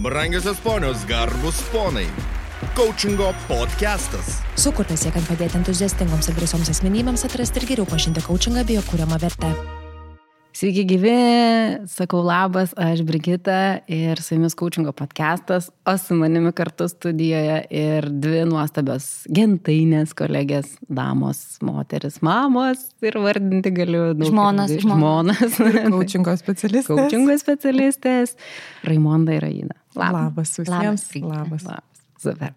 Brangiosios 0.00 0.56
ponios, 0.60 1.04
garbus 1.04 1.60
ponai. 1.70 2.06
Coachingo 2.74 3.34
podcastas. 3.44 4.38
Sukurtas 4.56 5.04
siekiant 5.04 5.28
padėti 5.28 5.58
entuziastingoms 5.60 6.30
ir 6.30 6.38
drąsioms 6.38 6.70
asmenybėms 6.72 7.26
atrasti 7.28 7.60
ir 7.60 7.68
geriau 7.74 7.90
pažinti 7.90 8.24
coachingą 8.24 8.64
bei 8.64 8.78
jo 8.78 8.86
kūriamą 8.88 9.20
vertę. 9.20 9.52
Sveiki 10.50 10.82
gyvi, 10.82 11.10
sakau 11.86 12.24
labas, 12.26 12.72
aš 12.74 13.04
Brigita 13.06 13.84
ir 13.86 14.18
su 14.18 14.34
jumis 14.34 14.56
coachingo 14.58 14.90
podcastas, 14.98 15.68
o 15.86 15.94
su 15.98 16.16
manimi 16.18 16.50
kartu 16.52 16.88
studijoje 16.90 17.60
ir 17.70 18.08
dvi 18.10 18.42
nuostabios 18.50 19.06
gentainės 19.30 20.10
kolegės, 20.18 20.72
damos, 20.90 21.44
moteris, 21.62 22.18
mamos 22.26 22.82
ir 23.06 23.20
vardinti 23.22 23.70
galiu 23.76 24.08
daug. 24.10 24.26
Žmonas, 24.32 24.74
žmonas. 24.82 25.60
Coachingo 25.94 26.34
specialistės. 26.42 26.90
Coachingo 26.90 27.38
specialistės, 27.38 28.34
Raimonda 28.90 29.38
ir 29.38 29.46
Aina. 29.52 29.78
Labas 29.94 30.58
visiems. 30.58 31.06
Labas. 31.22 31.62
Labas. 31.62 31.89
Super. 32.20 32.52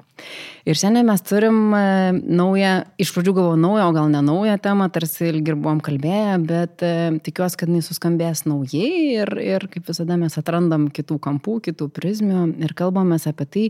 Ir 0.67 0.75
šiandien 0.75 1.05
mes 1.07 1.21
turim 1.23 1.71
e, 1.71 1.83
naują, 2.19 2.71
iš 2.99 3.13
pradžių 3.15 3.33
galvoju 3.37 3.59
naują, 3.61 3.85
o 3.87 3.93
gal 3.95 4.09
ne 4.11 4.19
naują 4.25 4.57
temą, 4.59 4.89
tarsi 4.91 5.29
ilgi 5.29 5.53
ir 5.53 5.59
buvom 5.59 5.79
kalbėję, 5.83 6.33
bet 6.43 6.83
e, 6.83 6.91
tikiuosi, 7.23 7.59
kad 7.61 7.71
jis 7.71 7.87
suskambės 7.87 8.43
naujai 8.43 8.89
ir, 9.21 9.31
ir 9.39 9.67
kaip 9.71 9.87
visada 9.87 10.17
mes 10.19 10.35
atrandam 10.39 10.89
kitų 10.91 11.15
kampų, 11.23 11.61
kitų 11.69 11.87
prizmių 11.95 12.43
ir 12.59 12.75
kalbame 12.75 13.15
apie 13.31 13.47
tai, 13.55 13.63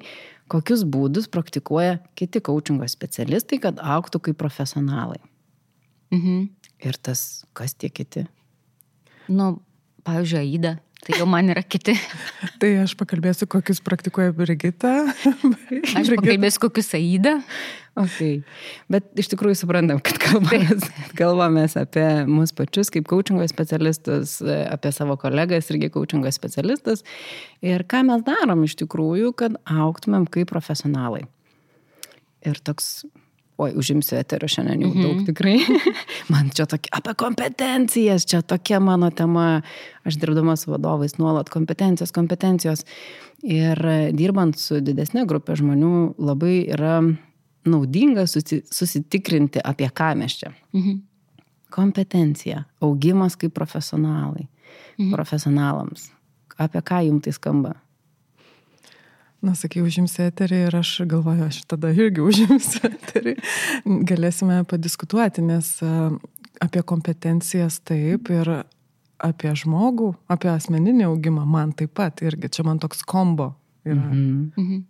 kokius 0.50 0.82
būdus 0.90 1.30
praktikuoja 1.30 2.00
kiti 2.18 2.42
coachingo 2.42 2.90
specialistai, 2.90 3.62
kad 3.62 3.78
auktų 3.78 4.24
kaip 4.30 4.42
profesionalai. 4.42 5.22
Mhm. 6.14 6.48
Ir 6.90 6.98
tas, 7.06 7.46
kas 7.54 7.78
tie 7.78 7.94
kiti? 7.94 8.26
Nu, 9.30 9.60
pavyzdžiui, 10.10 10.42
Aida. 10.42 10.74
Tai 11.04 11.18
jau 11.20 11.26
man 11.28 11.52
yra 11.52 11.64
kiti. 11.68 11.96
Tai 12.62 12.70
aš 12.84 12.94
pakalbėsiu, 13.00 13.48
kokius 13.52 13.82
praktikuoja 13.84 14.32
Brigita. 14.36 14.92
Aš 16.00 16.14
pakalbėsiu, 16.14 16.62
kokius 16.64 16.94
Aida. 16.96 17.42
Okay. 18.00 18.40
Bet 18.90 19.12
iš 19.20 19.28
tikrųjų 19.34 19.60
suprantam, 19.60 20.00
kad 20.02 20.18
kalbamės, 20.22 20.88
kalbamės 21.20 21.76
apie 21.78 22.06
mus 22.26 22.56
pačius 22.56 22.90
kaip 22.94 23.06
coachingo 23.12 23.46
specialistus, 23.52 24.40
apie 24.42 24.94
savo 24.96 25.18
kolegas 25.22 25.70
irgi 25.70 25.92
coachingo 25.94 26.32
specialistus 26.34 27.04
ir 27.62 27.86
ką 27.86 28.02
mes 28.08 28.24
darom 28.26 28.64
iš 28.66 28.80
tikrųjų, 28.82 29.36
kad 29.44 29.60
auktumėm 29.70 30.26
kaip 30.32 30.50
profesionalai. 30.50 31.28
Ir 32.48 32.58
toks 32.66 33.04
oi, 33.58 33.72
užimsiu 33.76 34.18
eterio 34.18 34.48
šiandien 34.48 34.82
jau 34.82 34.90
mm 34.90 34.96
-hmm. 34.96 35.04
daug 35.04 35.26
tikrai. 35.26 35.58
Man 36.32 36.50
čia 36.56 36.66
tokia 36.66 36.90
apie 36.98 37.14
kompetencijas, 37.14 38.26
čia 38.26 38.42
tokia 38.42 38.80
mano 38.80 39.10
tema. 39.10 39.62
Aš 40.04 40.16
dirbdama 40.20 40.56
su 40.56 40.72
vadovais 40.72 41.18
nuolat 41.18 41.50
kompetencijos, 41.50 42.12
kompetencijos. 42.12 42.86
Ir 43.44 43.80
dirbant 44.12 44.58
su 44.60 44.76
didesnė 44.76 45.26
grupė 45.26 45.56
žmonių 45.56 46.16
labai 46.18 46.66
yra 46.74 47.02
naudinga 47.66 48.28
susi, 48.28 48.62
susitikrinti, 48.72 49.60
apie 49.64 49.88
ką 49.88 50.16
mes 50.16 50.40
čia. 50.40 50.52
Mhm. 50.74 50.98
Kompetencija, 51.70 52.64
augimas 52.82 53.36
kaip 53.36 53.54
profesionalai, 53.54 54.48
mhm. 55.00 55.14
profesionalams. 55.14 56.12
Apie 56.58 56.82
ką 56.82 57.06
jums 57.08 57.24
tai 57.24 57.34
skamba? 57.34 57.74
Na, 59.44 59.52
sakai, 59.60 59.82
užimsi 59.84 60.22
eterį 60.24 60.60
ir 60.70 60.76
aš 60.80 60.90
galvoju, 61.12 61.50
aš 61.50 61.58
tada 61.68 61.90
irgi 61.92 62.24
užimsiu 62.24 62.86
eterį. 62.88 63.34
Galėsime 64.08 64.62
padiskutuoti, 64.70 65.44
nes 65.44 65.74
apie 66.64 66.84
kompetencijas 66.88 67.82
taip 67.84 68.32
ir 68.32 68.52
apie 69.24 69.52
žmogų, 69.60 70.14
apie 70.32 70.48
asmeninį 70.52 71.10
augimą 71.10 71.44
man 71.48 71.74
taip 71.76 71.92
pat 72.00 72.24
irgi. 72.24 72.52
Čia 72.56 72.64
man 72.68 72.80
toks 72.80 73.04
kombo 73.04 73.54
yra. 73.84 74.00
Mm 74.00 74.52
-hmm. 74.56 74.82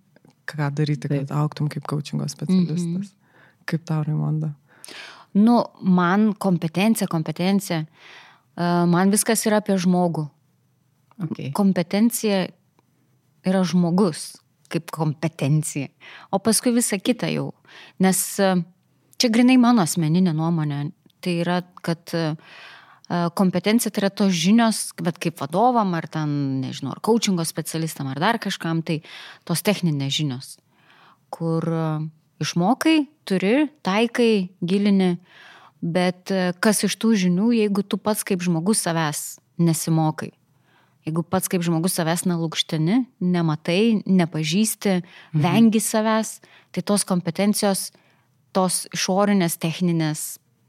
Ką 0.46 0.70
daryti, 0.76 1.08
kad 1.08 1.28
taip. 1.28 1.32
auktum 1.32 1.70
kaip 1.70 1.88
coachingo 1.90 2.28
specialistas. 2.28 2.86
Mm 2.86 3.02
-hmm. 3.02 3.66
Kaip 3.66 3.86
tau, 3.86 4.04
Raimonda? 4.04 4.52
Nu, 5.34 5.64
man 5.82 6.34
kompetencija, 6.34 7.08
kompetencija. 7.08 7.86
Man 8.88 9.10
viskas 9.10 9.46
yra 9.46 9.58
apie 9.58 9.78
žmogų. 9.78 10.28
Okay. 11.18 11.52
Kompetencija 11.54 12.48
yra 13.46 13.64
žmogus 13.64 14.43
kaip 14.74 14.92
kompetencija. 14.94 15.90
O 16.34 16.40
paskui 16.44 16.74
visa 16.76 17.00
kita 17.00 17.30
jau. 17.34 17.52
Nes 18.04 18.20
e, 18.42 18.54
čia 19.22 19.32
grinai 19.34 19.58
mano 19.62 19.86
asmeninė 19.86 20.36
nuomonė. 20.36 20.86
Tai 21.24 21.36
yra, 21.40 21.62
kad 21.86 22.12
e, 22.18 22.26
kompetencija 23.38 23.94
tai 23.94 24.04
yra 24.04 24.12
tos 24.12 24.34
žinios, 24.36 24.84
bet 25.00 25.22
kaip 25.24 25.40
vadovam, 25.40 25.94
ar 25.96 26.10
ten, 26.12 26.34
nežinau, 26.64 26.96
ar 26.96 27.04
coachingo 27.06 27.46
specialistam, 27.48 28.10
ar 28.12 28.20
dar 28.20 28.42
kažkam, 28.44 28.84
tai 28.84 29.00
tos 29.48 29.64
techninės 29.64 30.18
žinios, 30.18 30.52
kur 31.34 31.64
e, 31.64 31.88
išmokai, 32.44 32.98
turi, 33.30 33.70
taikai, 33.88 34.34
gilini, 34.60 35.14
bet 35.84 36.32
kas 36.64 36.84
iš 36.88 36.96
tų 37.00 37.16
žinių, 37.26 37.54
jeigu 37.56 37.84
tu 37.88 38.00
pats 38.00 38.24
kaip 38.28 38.44
žmogus 38.44 38.84
savęs 38.84 39.24
nesimokai. 39.60 40.34
Jeigu 41.04 41.24
pats 41.28 41.52
kaip 41.52 41.64
žmogus 41.66 41.98
savęs 41.98 42.24
nelūkštini, 42.30 43.02
nematai, 43.34 44.04
nepažįsti, 44.08 45.00
mhm. 45.02 45.44
vengi 45.44 45.82
savęs, 45.84 46.38
tai 46.74 46.84
tos 46.88 47.04
kompetencijos, 47.08 47.90
tos 48.56 48.84
išorinės, 48.96 49.58
techninės, 49.62 50.24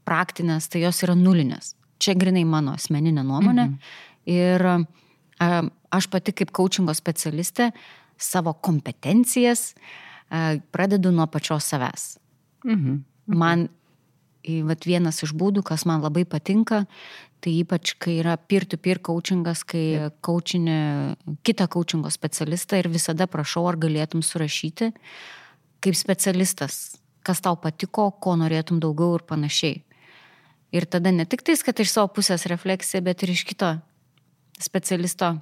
praktinės, 0.05 0.67
tai 0.71 0.83
jos 0.83 1.01
yra 1.05 1.15
nulinės. 1.17 1.73
Čia 2.01 2.17
grinai 2.19 2.43
mano 2.47 2.75
asmeninė 2.75 3.23
nuomonė. 3.23 3.69
Mhm. 3.69 3.93
Ir 4.35 4.65
a, 4.67 4.75
aš 5.95 6.09
pati 6.11 6.33
kaip 6.35 6.51
coachingo 6.55 6.93
specialistė 6.97 7.69
savo 8.19 8.55
kompetencijas 8.65 9.69
a, 9.71 10.57
pradedu 10.75 11.13
nuo 11.15 11.29
pačios 11.31 11.71
savęs. 11.71 12.15
Mhm. 12.67 13.01
Man 13.39 13.69
vat, 14.67 14.85
vienas 14.85 15.23
iš 15.25 15.33
būdų, 15.37 15.63
kas 15.65 15.87
man 15.89 16.05
labai 16.05 16.25
patinka, 16.29 16.85
Tai 17.45 17.51
ypač, 17.61 17.91
kai 18.01 18.15
yra 18.23 18.31
peer-to-peer 18.41 18.97
coachingas, 19.05 19.59
kai 19.69 20.09
coachinė 20.25 20.77
kitą 21.45 21.67
coachingo 21.69 22.09
specialistą 22.09 22.79
ir 22.81 22.87
visada 22.89 23.27
prašau, 23.29 23.67
ar 23.69 23.77
galėtum 23.77 24.23
surašyti 24.25 24.87
kaip 25.85 25.93
specialistas, 25.93 26.97
kas 27.21 27.43
tau 27.45 27.53
patiko, 27.61 28.07
ko 28.09 28.33
norėtum 28.41 28.79
daugiau 28.81 29.19
ir 29.19 29.25
panašiai. 29.29 29.83
Ir 30.73 30.87
tada 30.89 31.11
ne 31.13 31.27
tik 31.29 31.43
tais, 31.45 31.61
kad 31.61 31.77
iš 31.77 31.91
savo 31.93 32.09
pusės 32.15 32.47
refleksija, 32.49 33.03
bet 33.05 33.21
ir 33.21 33.35
iš 33.35 33.45
kito 33.45 33.75
specialisto, 34.57 35.35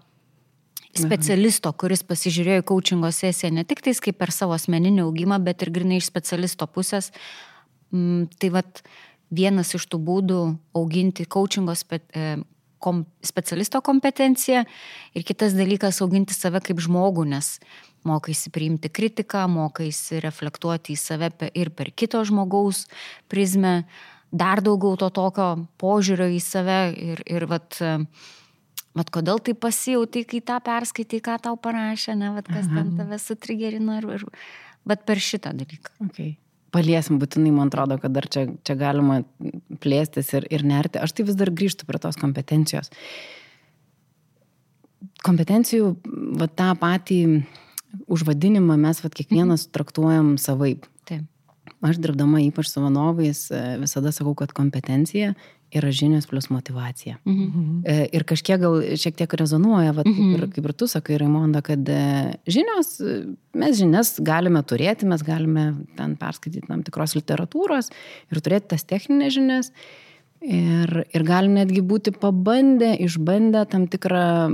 specialisto, 0.91 1.71
kuris 1.71 2.03
pasižiūrėjo 2.03 2.65
į 2.65 2.67
coachingo 2.73 3.13
sesiją, 3.15 3.53
ne 3.55 3.63
tik 3.63 3.79
tais 3.85 4.03
kaip 4.03 4.19
per 4.19 4.35
savo 4.35 4.57
asmeninį 4.57 5.05
augimą, 5.07 5.39
bet 5.47 5.63
ir 5.63 5.71
grinai 5.71 6.03
iš 6.03 6.11
specialisto 6.11 6.67
pusės. 6.67 7.13
Mm, 7.93 8.25
tai 8.41 8.49
vad, 8.53 8.81
vienas 9.33 9.73
iš 9.77 9.85
tų 9.91 9.99
būdų 10.03 10.39
auginti 10.77 11.25
coachingo 11.29 11.75
spe, 11.77 12.01
e, 12.13 12.35
kom, 12.83 13.03
specialisto 13.23 13.81
kompetenciją 13.85 14.63
ir 15.15 15.25
kitas 15.27 15.55
dalykas 15.57 16.01
auginti 16.03 16.35
save 16.35 16.61
kaip 16.65 16.81
žmogų, 16.83 17.25
nes 17.29 17.57
mokaisi 18.07 18.51
priimti 18.53 18.91
kritiką, 18.91 19.45
mokaisi 19.47 20.19
reflektuoti 20.23 20.95
į 20.95 20.99
save 20.99 21.31
ir 21.55 21.71
per 21.71 21.93
kito 21.95 22.23
žmogaus 22.27 22.85
prizmę, 23.31 23.83
dar 24.33 24.63
daugiau 24.65 24.97
to 24.99 25.11
tokio 25.13 25.49
požiūrio 25.79 26.27
į 26.33 26.41
save 26.43 26.79
ir, 26.97 27.23
ir 27.29 27.47
vat, 27.47 27.79
vat 28.97 29.13
kodėl 29.13 29.39
tai 29.39 29.55
pasijauti, 29.55 30.25
kai 30.27 30.43
tą 30.43 30.59
perskaitai, 30.65 31.21
ką 31.23 31.39
tau 31.47 31.59
parašė, 31.61 32.17
ne, 32.19 32.33
vat, 32.35 32.49
kas 32.49 32.67
ten 32.67 32.95
tave 32.99 33.21
sutrigerino 33.21 34.01
ir, 34.01 34.09
ir 34.17 34.29
bet 34.83 35.05
per 35.07 35.21
šitą 35.21 35.55
dalyką. 35.55 35.95
Okay 36.09 36.33
paliesim 36.73 37.19
būtinai, 37.21 37.53
man 37.55 37.71
atrodo, 37.71 37.99
kad 38.01 38.13
dar 38.15 38.27
čia, 38.31 38.47
čia 38.65 38.75
galima 38.79 39.21
plėstis 39.83 40.33
ir, 40.37 40.47
ir 40.53 40.65
nerti. 40.67 41.01
Aš 41.01 41.15
tai 41.15 41.27
vis 41.27 41.37
dar 41.39 41.53
grįžtu 41.53 41.87
prie 41.89 42.01
tos 42.01 42.19
kompetencijos. 42.19 42.91
Kompetencijų, 45.23 45.93
va 46.39 46.49
tą 46.49 46.71
patį 46.79 47.19
užvadinimą 48.11 48.77
mes 48.81 49.03
va 49.03 49.11
kiekvienas 49.13 49.67
mhm. 49.67 49.73
traktuojam 49.77 50.33
savaip. 50.41 50.87
Taip. 51.09 51.27
Aš 51.83 51.99
dirbdama 52.03 52.41
ypač 52.43 52.71
su 52.71 52.83
vanovais 52.83 53.45
visada 53.81 54.13
sakau, 54.15 54.33
kad 54.39 54.55
kompetencija 54.55 55.33
yra 55.79 55.91
žinios 55.91 56.27
plus 56.29 56.49
motivacija. 56.49 57.17
Mhm. 57.25 57.81
E, 57.85 57.97
ir 58.13 58.25
kažkiek 58.27 58.61
gal 58.61 58.79
šiek 58.99 59.17
tiek 59.19 59.33
rezonuoja, 59.39 59.93
va, 59.95 60.05
mhm. 60.05 60.13
kaip, 60.13 60.37
ir, 60.37 60.47
kaip 60.57 60.69
ir 60.69 60.75
tu 60.77 60.87
sakai, 60.91 61.17
Raimonda, 61.21 61.63
kad 61.65 61.89
e, 61.89 61.99
žinios, 62.47 62.95
mes 63.57 63.77
žinias 63.79 64.15
galime 64.23 64.63
turėti, 64.67 65.09
mes 65.09 65.25
galime 65.25 65.67
ten 65.97 66.17
perskaityti 66.19 66.67
tam 66.69 66.85
tikros 66.85 67.17
literatūros 67.19 67.93
ir 68.31 68.41
turėti 68.43 68.73
tas 68.75 68.87
techninės 68.89 69.37
žinias. 69.37 69.73
Ir, 70.43 70.89
ir 71.15 71.23
galim 71.23 71.53
netgi 71.55 71.79
būti 71.87 72.11
pabandę, 72.19 72.89
išbandę 73.05 73.61
tam 73.71 73.85
tikrą, 73.87 74.51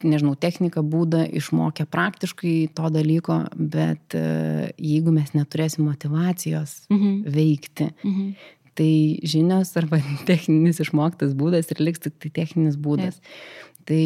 nežinau, 0.00 0.32
techniką, 0.40 0.80
būdą, 0.80 1.26
išmokę 1.28 1.84
praktiškai 1.92 2.54
to 2.72 2.88
dalyko, 2.94 3.36
bet 3.52 4.16
e, 4.16 4.72
jeigu 4.80 5.12
mes 5.12 5.34
neturėsim 5.36 5.84
motivacijos 5.90 6.86
mhm. 6.88 7.20
veikti, 7.36 7.92
mhm 8.00 8.58
tai 8.78 9.20
žinios 9.22 9.74
arba 9.80 10.00
techninis 10.30 10.80
išmoktas 10.82 11.36
būdas 11.38 11.70
ir 11.72 11.82
liks 11.82 12.06
tik 12.06 12.18
tai 12.22 12.32
techninis 12.42 12.78
būdas. 12.80 13.20
Taip. 13.20 13.70
Tai, 13.82 14.02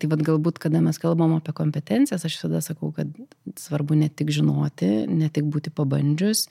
tai 0.00 0.08
vad 0.08 0.22
galbūt, 0.24 0.56
kada 0.62 0.80
mes 0.80 0.96
kalbam 1.00 1.34
apie 1.36 1.52
kompetencijas, 1.56 2.22
aš 2.24 2.38
visada 2.38 2.62
sakau, 2.64 2.88
kad 2.96 3.10
svarbu 3.60 3.98
ne 4.00 4.08
tik 4.08 4.30
žinoti, 4.32 4.88
ne 5.04 5.28
tik 5.28 5.50
būti 5.52 5.68
pabandžius, 5.74 6.46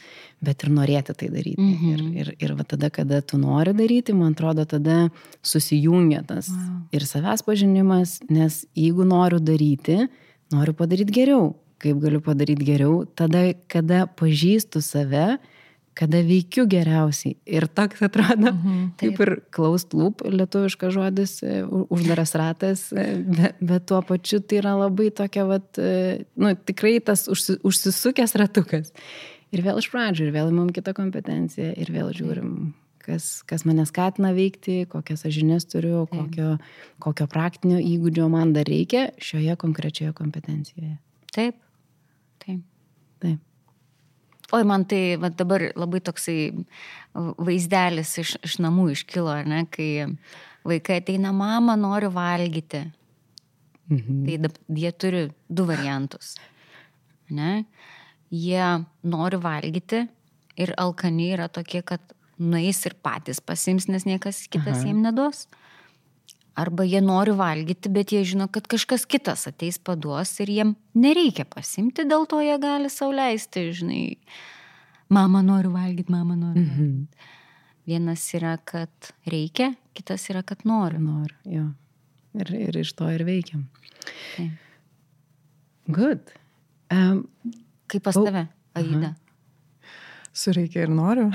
bet 0.46 0.62
ir 0.62 0.74
norėti 0.76 1.16
tai 1.18 1.32
daryti. 1.34 1.58
Mhm. 1.58 1.96
Ir, 1.96 2.04
ir, 2.22 2.32
ir 2.38 2.54
va 2.60 2.68
tada, 2.70 2.92
kada 2.94 3.24
tu 3.26 3.40
nori 3.42 3.74
daryti, 3.78 4.14
man 4.14 4.38
atrodo, 4.38 4.68
tada 4.70 5.08
susijungia 5.42 6.22
tas 6.30 6.52
wow. 6.54 6.84
ir 6.94 7.08
savęs 7.10 7.42
pažinimas, 7.48 8.20
nes 8.30 8.62
jeigu 8.78 9.08
noriu 9.10 9.42
daryti, 9.42 10.04
noriu 10.54 10.78
padaryti 10.78 11.18
geriau. 11.18 11.56
Kaip 11.82 11.98
galiu 12.02 12.22
padaryti 12.26 12.66
geriau? 12.66 13.06
Tada, 13.18 13.52
kada 13.70 14.06
pažįstu 14.18 14.82
save, 14.86 15.40
kada 15.98 16.22
veikiu 16.26 16.68
geriausiai. 16.70 17.36
Ir 17.50 17.68
toks 17.68 18.04
atrodo, 18.06 18.52
mhm, 18.52 18.82
kaip 19.00 19.22
ir 19.26 19.34
closed 19.56 19.96
loop, 19.98 20.24
lietuviškas 20.26 20.94
žodis, 20.94 21.38
e, 21.42 21.62
uždaras 21.66 22.36
ratas, 22.38 22.88
bet, 23.38 23.58
bet 23.60 23.88
tuo 23.90 24.02
pačiu 24.06 24.42
tai 24.44 24.62
yra 24.62 24.76
labai 24.78 25.10
tokia, 25.16 25.48
vat, 25.50 25.70
e, 25.82 26.26
nu, 26.38 26.54
tikrai 26.70 26.98
tas 27.04 27.28
užsi, 27.32 27.58
užsisukęs 27.68 28.38
ratukas. 28.40 28.94
Ir 29.56 29.64
vėl 29.64 29.80
iš 29.80 29.88
pradžių, 29.94 30.28
ir 30.28 30.36
vėl 30.36 30.52
įmam 30.52 30.70
kitą 30.76 30.94
kompetenciją, 30.98 31.72
ir 31.80 31.92
vėl 31.96 32.12
žiūrim, 32.16 32.52
kas, 33.08 33.30
kas 33.48 33.64
mane 33.68 33.86
skatina 33.88 34.34
veikti, 34.36 34.82
kokias 34.92 35.24
aš 35.28 35.38
žinias 35.40 35.68
turiu, 35.72 36.02
kokio, 36.12 36.58
kokio 37.04 37.30
praktinio 37.32 37.80
įgūdžio 37.80 38.28
man 38.34 38.52
dar 38.58 38.68
reikia 38.68 39.08
šioje 39.24 39.56
konkrečioje 39.64 40.12
kompetencijoje. 40.18 40.98
Taip, 41.32 41.62
taip. 42.44 42.66
Taip. 43.24 43.47
Oi, 44.56 44.64
man 44.64 44.86
tai 44.88 45.18
va, 45.20 45.28
dabar 45.30 45.66
labai 45.76 46.00
toksai 46.00 46.54
vaizdelis 47.14 48.14
iš, 48.22 48.36
iš 48.48 48.60
namų 48.64 48.92
iškilo, 48.94 49.34
ne, 49.48 49.66
kai 49.72 50.08
vaikai 50.68 51.02
ateina, 51.02 51.34
mama, 51.36 51.76
noriu 51.80 52.12
valgyti. 52.16 52.86
Mhm. 53.92 54.24
Tai 54.28 54.38
da, 54.44 54.52
jie 54.76 54.92
turi 54.92 55.24
du 55.50 55.66
variantus. 55.68 56.36
Ne? 57.30 57.66
Jie 58.32 58.64
nori 59.04 59.40
valgyti 59.40 60.06
ir 60.60 60.74
alkani 60.80 61.32
yra 61.36 61.48
tokie, 61.52 61.84
kad 61.84 62.02
nueis 62.38 62.84
ir 62.86 62.96
patys 63.04 63.40
pasims, 63.44 63.88
nes 63.92 64.06
niekas 64.08 64.46
kitas 64.52 64.80
Aha. 64.80 64.88
jiems 64.90 65.04
neduos. 65.04 65.48
Arba 66.58 66.86
jie 66.88 67.02
nori 67.06 67.36
valgyti, 67.38 67.90
bet 67.94 68.12
jie 68.16 68.24
žino, 68.26 68.48
kad 68.50 68.66
kažkas 68.70 69.06
kitas 69.06 69.46
ateis 69.50 69.78
paduos 69.78 70.32
ir 70.42 70.50
jiem 70.50 70.76
nereikia 70.98 71.46
pasimti, 71.46 72.08
dėl 72.10 72.26
to 72.30 72.40
jie 72.42 72.56
gali 72.62 72.90
sauliaisti, 72.90 73.68
žinai, 73.78 74.02
mama 75.14 75.44
noriu 75.46 75.76
valgyti, 75.76 76.10
mama 76.14 76.38
noriu. 76.40 76.66
Mhm. 76.66 77.28
Vienas 77.88 78.26
yra, 78.36 78.58
kad 78.68 79.14
reikia, 79.30 79.70
kitas 79.96 80.26
yra, 80.34 80.42
kad 80.44 80.66
noriu. 80.68 81.00
Noriu, 81.00 81.38
jo. 81.48 81.68
Ir, 82.38 82.52
ir 82.68 82.82
iš 82.82 82.92
to 82.98 83.08
ir 83.14 83.24
veikiam. 83.26 83.68
Tai. 84.36 84.50
Good. 85.88 86.34
Um, 86.92 87.24
Kaip 87.88 88.04
pas 88.04 88.18
oh. 88.20 88.26
tave, 88.28 88.48
Aida? 88.76 89.14
Sureikia 90.36 90.84
ir 90.86 90.92
noriu. 90.92 91.30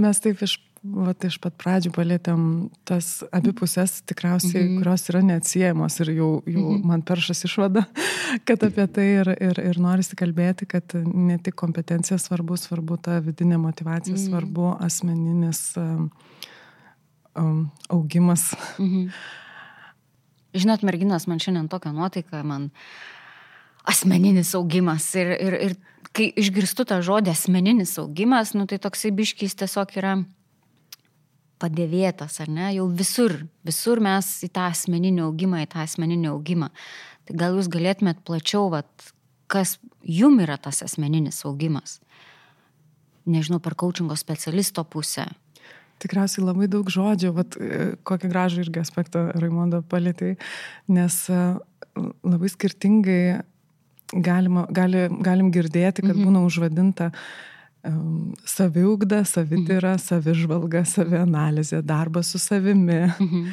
Mes 0.00 0.20
taip 0.24 0.42
iš 0.42 0.58
vat 0.84 1.24
iš 1.24 1.38
pat 1.40 1.54
pradžių 1.60 1.90
palėtėm 1.94 2.42
tas 2.84 3.22
abipusės 3.32 4.02
tikriausiai, 4.04 4.60
mm 4.60 4.66
-hmm. 4.68 4.82
kurios 4.82 5.08
yra 5.08 5.22
neatsiejamos 5.24 6.00
ir 6.00 6.10
jau, 6.10 6.42
jau 6.46 6.60
mm 6.60 6.76
-hmm. 6.76 6.84
man 6.84 7.02
peršas 7.02 7.44
išvada, 7.44 7.84
kad 8.46 8.62
apie 8.62 8.86
tai 8.86 9.06
ir, 9.20 9.28
ir, 9.40 9.60
ir 9.60 9.78
norisi 9.80 10.16
kalbėti, 10.16 10.66
kad 10.66 10.94
ne 11.04 11.38
tik 11.38 11.54
kompetencija 11.54 12.18
svarbu, 12.18 12.56
svarbu 12.56 12.96
ta 12.96 13.18
vidinė 13.20 13.58
motivacija, 13.58 14.14
mm 14.14 14.20
-hmm. 14.20 14.28
svarbu 14.28 14.76
asmeninis 14.80 15.76
um, 15.76 16.10
um, 17.34 17.70
augimas. 17.88 18.54
Mm 18.78 18.86
-hmm. 18.86 19.10
Žinot, 20.54 20.82
merginas, 20.82 21.26
man 21.26 21.38
šiandien 21.38 21.68
tokia 21.68 21.92
nuotaika, 21.92 22.42
man 22.42 22.70
asmeninis 23.84 24.54
augimas 24.54 25.14
ir, 25.14 25.26
ir, 25.26 25.52
ir 25.52 25.76
kai 26.12 26.32
išgirstu 26.36 26.84
tą 26.84 27.02
žodį 27.02 27.30
asmeninis 27.30 27.98
augimas, 27.98 28.54
nu 28.54 28.66
tai 28.66 28.78
toksai 28.78 29.10
biškys 29.10 29.54
tiesiog 29.54 29.96
yra 29.96 30.24
padėvėtas, 31.62 32.40
ar 32.42 32.50
ne, 32.50 32.68
jau 32.76 32.86
visur, 32.90 33.36
visur 33.66 34.02
mes 34.04 34.30
į 34.46 34.50
tą 34.54 34.68
asmeninį 34.72 35.24
augimą, 35.26 35.62
į 35.64 35.70
tą 35.74 35.84
asmeninį 35.84 36.30
augimą. 36.32 36.70
Tai 37.24 37.36
gal 37.40 37.58
jūs 37.58 37.70
galėtumėt 37.72 38.24
plačiau, 38.26 38.68
vat, 38.72 38.88
kas 39.50 39.78
jum 40.02 40.40
yra 40.44 40.58
tas 40.60 40.82
asmeninis 40.84 41.44
augimas? 41.48 42.00
Nežinau, 43.24 43.60
per 43.64 43.76
coachingo 43.80 44.16
specialisto 44.20 44.84
pusę. 44.84 45.24
Tikriausiai 46.02 46.44
labai 46.44 46.68
daug 46.68 46.90
žodžių, 46.90 47.30
vat, 47.32 47.56
kokį 48.04 48.28
gražų 48.28 48.66
irgi 48.66 48.82
aspektą 48.82 49.28
Raimondo 49.38 49.80
palėtai, 49.88 50.34
nes 50.92 51.20
e, 51.32 51.40
labai 52.26 52.50
skirtingai 52.52 53.22
galima, 54.12 54.66
gali, 54.74 55.06
galim 55.24 55.50
girdėti, 55.54 56.04
kad 56.04 56.14
mhm. 56.16 56.26
būna 56.26 56.44
užvadinta 56.44 57.10
uh, 57.86 58.32
saviugda, 58.48 59.22
savityra, 59.28 59.96
mhm. 59.96 60.04
savižvalga, 60.04 60.84
savianalizė, 60.88 61.82
darbas 61.86 62.32
su 62.34 62.40
savimi, 62.42 63.04
mhm. 63.12 63.46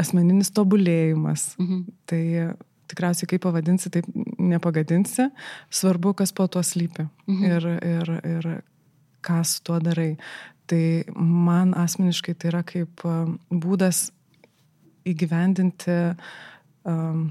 asmeninis 0.00 0.52
tobulėjimas. 0.54 1.52
Mhm. 1.60 1.82
Tai 2.08 2.22
tikriausiai 2.92 3.30
kaip 3.30 3.44
pavadinsi, 3.46 3.90
taip 3.92 4.08
nepagadinsi, 4.38 5.30
svarbu, 5.72 6.14
kas 6.18 6.34
po 6.36 6.46
tuo 6.52 6.62
slypi 6.64 7.06
mhm. 7.26 7.44
ir, 7.48 7.68
ir, 7.92 8.16
ir 8.36 8.50
ką 9.24 9.42
su 9.48 9.62
tuo 9.64 9.78
darai. 9.82 10.16
Tai 10.70 10.82
man 11.16 11.72
asmeniškai 11.76 12.34
tai 12.38 12.52
yra 12.52 12.62
kaip 12.66 13.02
būdas 13.50 14.10
įgyvendinti 15.08 15.96
um, 16.86 17.30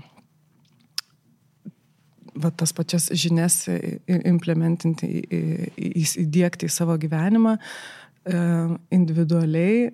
va, 2.41 2.51
tas 2.51 2.73
pačias 2.75 3.09
žinias 3.17 3.63
implementinti, 4.07 5.09
įdėkti 6.25 6.67
į 6.69 6.73
savo 6.73 6.97
gyvenimą 7.01 7.55
e, 7.57 8.43
individualiai, 8.97 9.89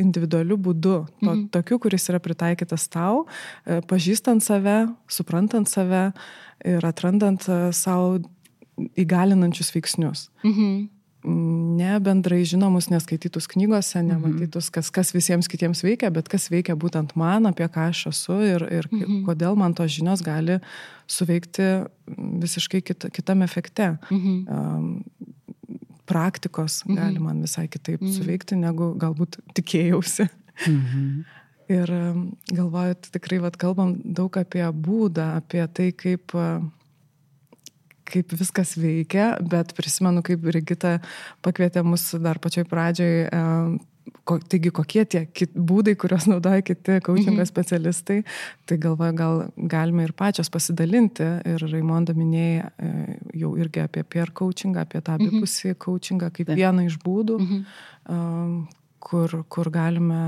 individualiu 0.00 0.58
būdu, 0.60 0.96
to, 1.22 1.30
mhm. 1.30 1.46
tokiu, 1.54 1.78
kuris 1.82 2.08
yra 2.12 2.20
pritaikytas 2.22 2.88
tau, 2.92 3.24
e, 3.64 3.80
pažįstant 3.88 4.44
save, 4.44 4.82
suprantant 5.08 5.68
save 5.70 6.10
ir 6.66 6.84
atrandant 6.88 7.48
e, 7.48 7.60
savo 7.76 8.18
įgalinančius 9.00 9.72
veiksnius. 9.76 10.28
Mhm 10.44 10.95
ne 11.26 11.96
bendrai 12.00 12.44
žinomus, 12.46 12.88
neskaitytus 12.92 13.48
knygose, 13.50 13.98
mhm. 13.98 14.08
nematytus, 14.12 14.70
kas, 14.74 14.90
kas 14.94 15.12
visiems 15.14 15.48
kitiems 15.50 15.82
veikia, 15.84 16.10
bet 16.14 16.30
kas 16.32 16.48
veikia 16.52 16.76
būtent 16.78 17.16
man, 17.18 17.48
apie 17.50 17.66
ką 17.72 17.88
aš 17.90 18.06
esu 18.12 18.38
ir, 18.46 18.66
ir 18.70 18.90
mhm. 18.92 19.24
kodėl 19.26 19.58
man 19.58 19.74
tos 19.76 19.90
žinios 19.96 20.22
gali 20.26 20.60
suveikti 21.10 21.70
visiškai 22.42 22.82
kit, 22.86 23.08
kitam 23.14 23.42
efekte. 23.46 23.96
Mhm. 24.10 24.36
Um, 24.46 25.34
praktikos 26.06 26.84
mhm. 26.86 26.94
gali 27.00 27.22
man 27.22 27.42
visai 27.42 27.66
kitaip 27.66 28.00
mhm. 28.00 28.12
suveikti, 28.14 28.58
negu 28.60 28.92
galbūt 29.00 29.40
tikėjausi. 29.58 30.28
Mhm. 30.66 31.08
Ir 31.66 31.90
galvoju, 32.54 32.94
tikrai 33.10 33.40
vat, 33.42 33.56
kalbam 33.58 33.96
daug 33.98 34.36
apie 34.38 34.62
būdą, 34.70 35.32
apie 35.40 35.64
tai, 35.74 35.88
kaip 35.98 36.30
uh, 36.38 36.60
kaip 38.06 38.32
viskas 38.38 38.76
veikia, 38.78 39.34
bet 39.42 39.74
prisimenu, 39.76 40.22
kaip 40.26 40.46
Rigita 40.54 40.96
pakvietė 41.44 41.84
mus 41.86 42.08
dar 42.22 42.40
pačioj 42.42 42.66
pradžioj. 42.70 43.14
Ko, 44.26 44.36
taigi, 44.38 44.70
kokie 44.74 45.02
tie 45.10 45.24
kit, 45.34 45.50
būdai, 45.54 45.96
kuriuos 45.98 46.28
naudoja 46.30 46.62
kiti 46.62 47.00
coachingo 47.02 47.40
mhm. 47.40 47.48
specialistai, 47.48 48.20
tai 48.66 48.76
galvoju, 48.82 49.14
gal 49.18 49.40
galime 49.70 50.06
ir 50.06 50.12
pačios 50.18 50.50
pasidalinti. 50.52 51.26
Ir 51.50 51.62
Raimonda 51.66 52.14
minėjo 52.14 52.68
e, 52.70 52.90
jau 53.42 53.52
irgi 53.58 53.82
apie 53.82 54.04
peer 54.06 54.30
coachingą, 54.30 54.86
apie 54.86 55.02
tą 55.02 55.16
mhm. 55.16 55.26
abipusį 55.26 55.72
mhm. 55.72 55.78
coachingą 55.82 56.30
kaip 56.38 56.52
vieną 56.54 56.86
iš 56.86 57.00
būdų, 57.02 57.38
mhm. 57.42 58.60
kur, 59.08 59.36
kur 59.50 59.72
galime 59.74 60.20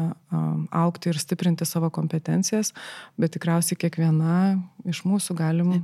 aukti 0.75 1.13
ir 1.13 1.23
stiprinti 1.23 1.67
savo 1.67 1.91
kompetencijas, 1.95 2.75
bet 3.19 3.37
tikriausiai 3.39 3.79
kiekviena 3.79 4.41
iš 4.91 5.05
mūsų 5.07 5.39
galim 5.39 5.79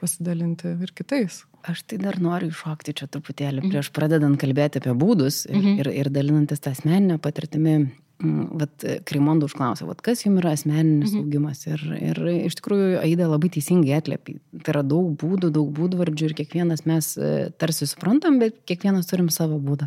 pasidalinti 0.00 0.74
ir 0.78 0.92
kitais. 0.96 1.42
Aš 1.68 1.84
tai 1.90 1.98
dar 2.00 2.20
noriu 2.22 2.52
iššokti 2.52 2.94
čia 3.00 3.08
truputėlį 3.10 3.62
mhm. 3.62 3.72
prieš 3.72 3.92
pradedant 3.94 4.38
kalbėti 4.40 4.82
apie 4.82 4.94
būdus 4.98 5.44
ir, 5.48 5.58
mhm. 5.58 5.80
ir, 5.82 5.94
ir 6.04 6.12
dalinantis 6.14 6.62
tą 6.64 6.74
asmeninę 6.76 7.18
patirtimį. 7.22 7.78
Mm, 8.18 8.46
vat 8.58 8.82
Krimondo 9.06 9.46
užklausė, 9.46 9.84
vat 9.86 10.00
kas 10.02 10.24
jums 10.24 10.40
yra 10.40 10.50
asmeninis 10.56 11.12
mhm. 11.12 11.20
augimas. 11.22 11.60
Ir, 11.70 11.84
ir 11.94 12.18
iš 12.48 12.56
tikrųjų 12.58 12.96
Aida 13.04 13.28
labai 13.30 13.50
teisingai 13.54 13.94
atlėpė. 14.00 14.40
Tai 14.64 14.72
yra 14.74 14.82
daug 14.82 15.12
būdų, 15.20 15.52
daug 15.54 15.68
būdvardžių 15.76 16.30
ir 16.30 16.34
kiekvienas 16.40 16.82
mes 16.90 17.12
e, 17.14 17.28
tarsi 17.62 17.86
suprantam, 17.86 18.40
bet 18.42 18.58
kiekvienas 18.66 19.06
turim 19.10 19.30
savo 19.30 19.60
būdą. 19.62 19.86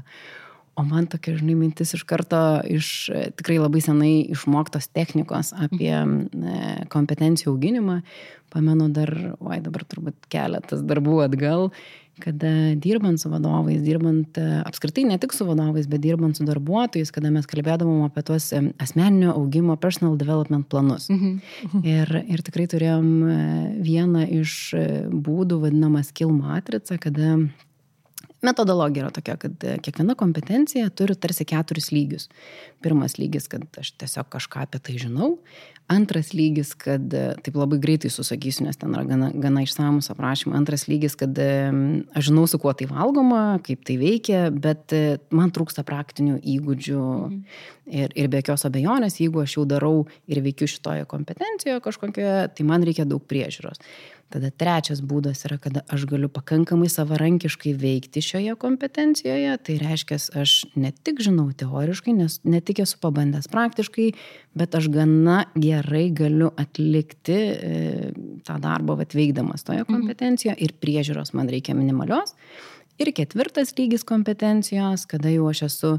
O 0.80 0.84
man 0.88 1.08
tokia, 1.12 1.36
žinai, 1.36 1.56
mintis 1.60 1.92
iš 1.98 2.06
karto 2.08 2.62
iš 2.72 3.10
tikrai 3.36 3.58
labai 3.60 3.82
senai 3.84 4.12
išmoktos 4.32 4.88
technikos 4.96 5.52
apie 5.52 5.92
e, 5.92 6.60
kompetencijų 6.92 7.52
auginimą. 7.52 7.98
Pamenu 8.52 8.88
dar, 8.92 9.12
oi 9.40 9.60
dabar 9.64 9.84
turbūt 9.88 10.30
keletas 10.32 10.80
darbų 10.88 11.18
atgal, 11.26 11.70
kada 12.24 12.52
dirbant 12.80 13.20
su 13.20 13.32
vadovais, 13.32 13.82
dirbant 13.84 14.40
e, 14.40 14.46
apskritai 14.64 15.04
ne 15.10 15.18
tik 15.20 15.36
su 15.36 15.48
vadovais, 15.48 15.90
bet 15.92 16.04
dirbant 16.06 16.40
su 16.40 16.48
darbuotojais, 16.48 17.12
kada 17.12 17.34
mes 17.36 17.48
kalbėdavom 17.52 18.06
apie 18.08 18.24
tuos 18.28 18.48
e, 18.56 18.62
asmeninio 18.80 19.34
augimo, 19.36 19.76
personal 19.76 20.16
development 20.20 20.70
planus. 20.72 21.10
Mhm. 21.12 21.84
Ir, 21.84 22.14
ir 22.32 22.46
tikrai 22.48 22.70
turėjom 22.72 23.12
vieną 23.84 24.24
iš 24.40 24.56
būdų 25.12 25.60
vadinamą 25.66 26.06
skill 26.08 26.32
matricą, 26.32 26.96
kada 27.02 27.42
metodologija 28.42 29.06
yra 29.06 29.14
tokia, 29.14 29.36
kad 29.40 29.64
e, 29.64 29.76
kiekviena 29.84 30.16
kompetencija 30.18 30.90
turi 30.98 31.16
tarsi 31.16 31.46
keturis 31.48 31.92
lygius. 31.94 32.28
Pirmas 32.82 33.18
lygis, 33.20 33.48
kad 33.52 33.66
aš 33.78 33.94
tiesiog 34.02 34.30
kažką 34.34 34.66
apie 34.66 34.82
tai 34.82 34.98
žinau. 35.02 35.36
Antras 35.92 36.32
lygis, 36.34 36.74
kad 36.80 37.14
e, 37.14 37.24
taip 37.46 37.58
labai 37.60 37.80
greitai 37.84 38.12
susakysiu, 38.14 38.66
nes 38.68 38.80
ten 38.82 38.94
yra 38.96 39.04
gana, 39.10 39.32
gana 39.44 39.66
išsamus 39.66 40.10
aprašymai. 40.14 40.58
Antras 40.62 40.88
lygis, 40.90 41.18
kad 41.20 41.38
e, 41.42 41.52
aš 42.18 42.30
žinau, 42.32 42.48
su 42.50 42.60
kuo 42.62 42.74
tai 42.78 42.90
valgoma, 42.90 43.60
kaip 43.66 43.86
tai 43.88 44.00
veikia, 44.02 44.48
bet 44.54 44.96
man 45.36 45.54
trūksta 45.54 45.86
praktinių 45.88 46.40
įgūdžių. 46.56 47.04
Mhm. 47.04 47.44
Ir, 47.92 48.14
ir 48.16 48.28
be 48.32 48.40
jokios 48.40 48.64
abejonės, 48.70 49.18
jeigu 49.20 49.42
aš 49.42 49.58
jau 49.58 49.66
darau 49.68 49.96
ir 50.32 50.40
veikiu 50.46 50.70
šitoje 50.70 51.04
kompetencijoje 51.12 51.82
kažkokioje, 51.84 52.36
tai 52.56 52.66
man 52.70 52.86
reikia 52.88 53.04
daug 53.10 53.26
priežiūros. 53.28 53.82
Tada 54.32 54.52
trečias 54.52 55.02
būdas 55.04 55.44
yra, 55.48 55.58
kada 55.62 55.84
aš 55.92 56.06
galiu 56.10 56.30
pakankamai 56.32 56.88
savarankiškai 56.92 57.74
veikti 57.78 58.24
šioje 58.24 58.56
kompetencijoje. 58.62 59.58
Tai 59.68 59.78
reiškia, 59.82 60.20
aš 60.42 60.56
ne 60.80 60.94
tik 60.96 61.20
žinau 61.26 61.50
teoriškai, 61.58 62.16
nes 62.16 62.40
ne 62.48 62.62
tik 62.64 62.84
esu 62.86 63.00
pabandęs 63.04 63.50
praktiškai, 63.52 64.12
bet 64.58 64.76
aš 64.78 64.88
gana 64.94 65.44
gerai 65.56 66.08
galiu 66.16 66.52
atlikti 66.60 67.38
e, 67.38 68.12
tą 68.48 68.60
darbą 68.64 69.00
atveikdamas 69.04 69.68
toje 69.68 69.84
mhm. 69.84 69.94
kompetencijoje 69.94 70.60
ir 70.64 70.76
priežiūros 70.80 71.36
man 71.38 71.52
reikia 71.52 71.76
minimalios. 71.78 72.36
Ir 73.02 73.10
ketvirtas 73.18 73.74
lygis 73.78 74.06
kompetencijos, 74.08 75.08
kada 75.10 75.32
jau 75.34 75.48
aš 75.50 75.66
esu 75.70 75.96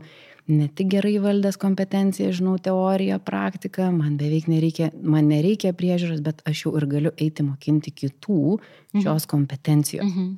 ne 0.50 0.66
tik 0.68 0.90
gerai 0.96 1.14
valdęs 1.22 1.58
kompetenciją, 1.60 2.32
žinau 2.34 2.56
teoriją, 2.62 3.20
praktiką, 3.22 3.90
man 3.94 4.18
beveik 4.20 4.48
nereikia, 4.50 4.90
man 5.02 5.30
nereikia 5.30 5.72
priežiūros, 5.78 6.22
bet 6.24 6.42
aš 6.48 6.66
jau 6.66 6.74
ir 6.78 6.86
galiu 6.90 7.14
eiti 7.16 7.46
mokinti 7.46 7.94
kitų 7.94 8.58
mhm. 8.58 9.02
šios 9.04 9.26
kompetencijos. 9.30 10.06
Mhm. 10.10 10.36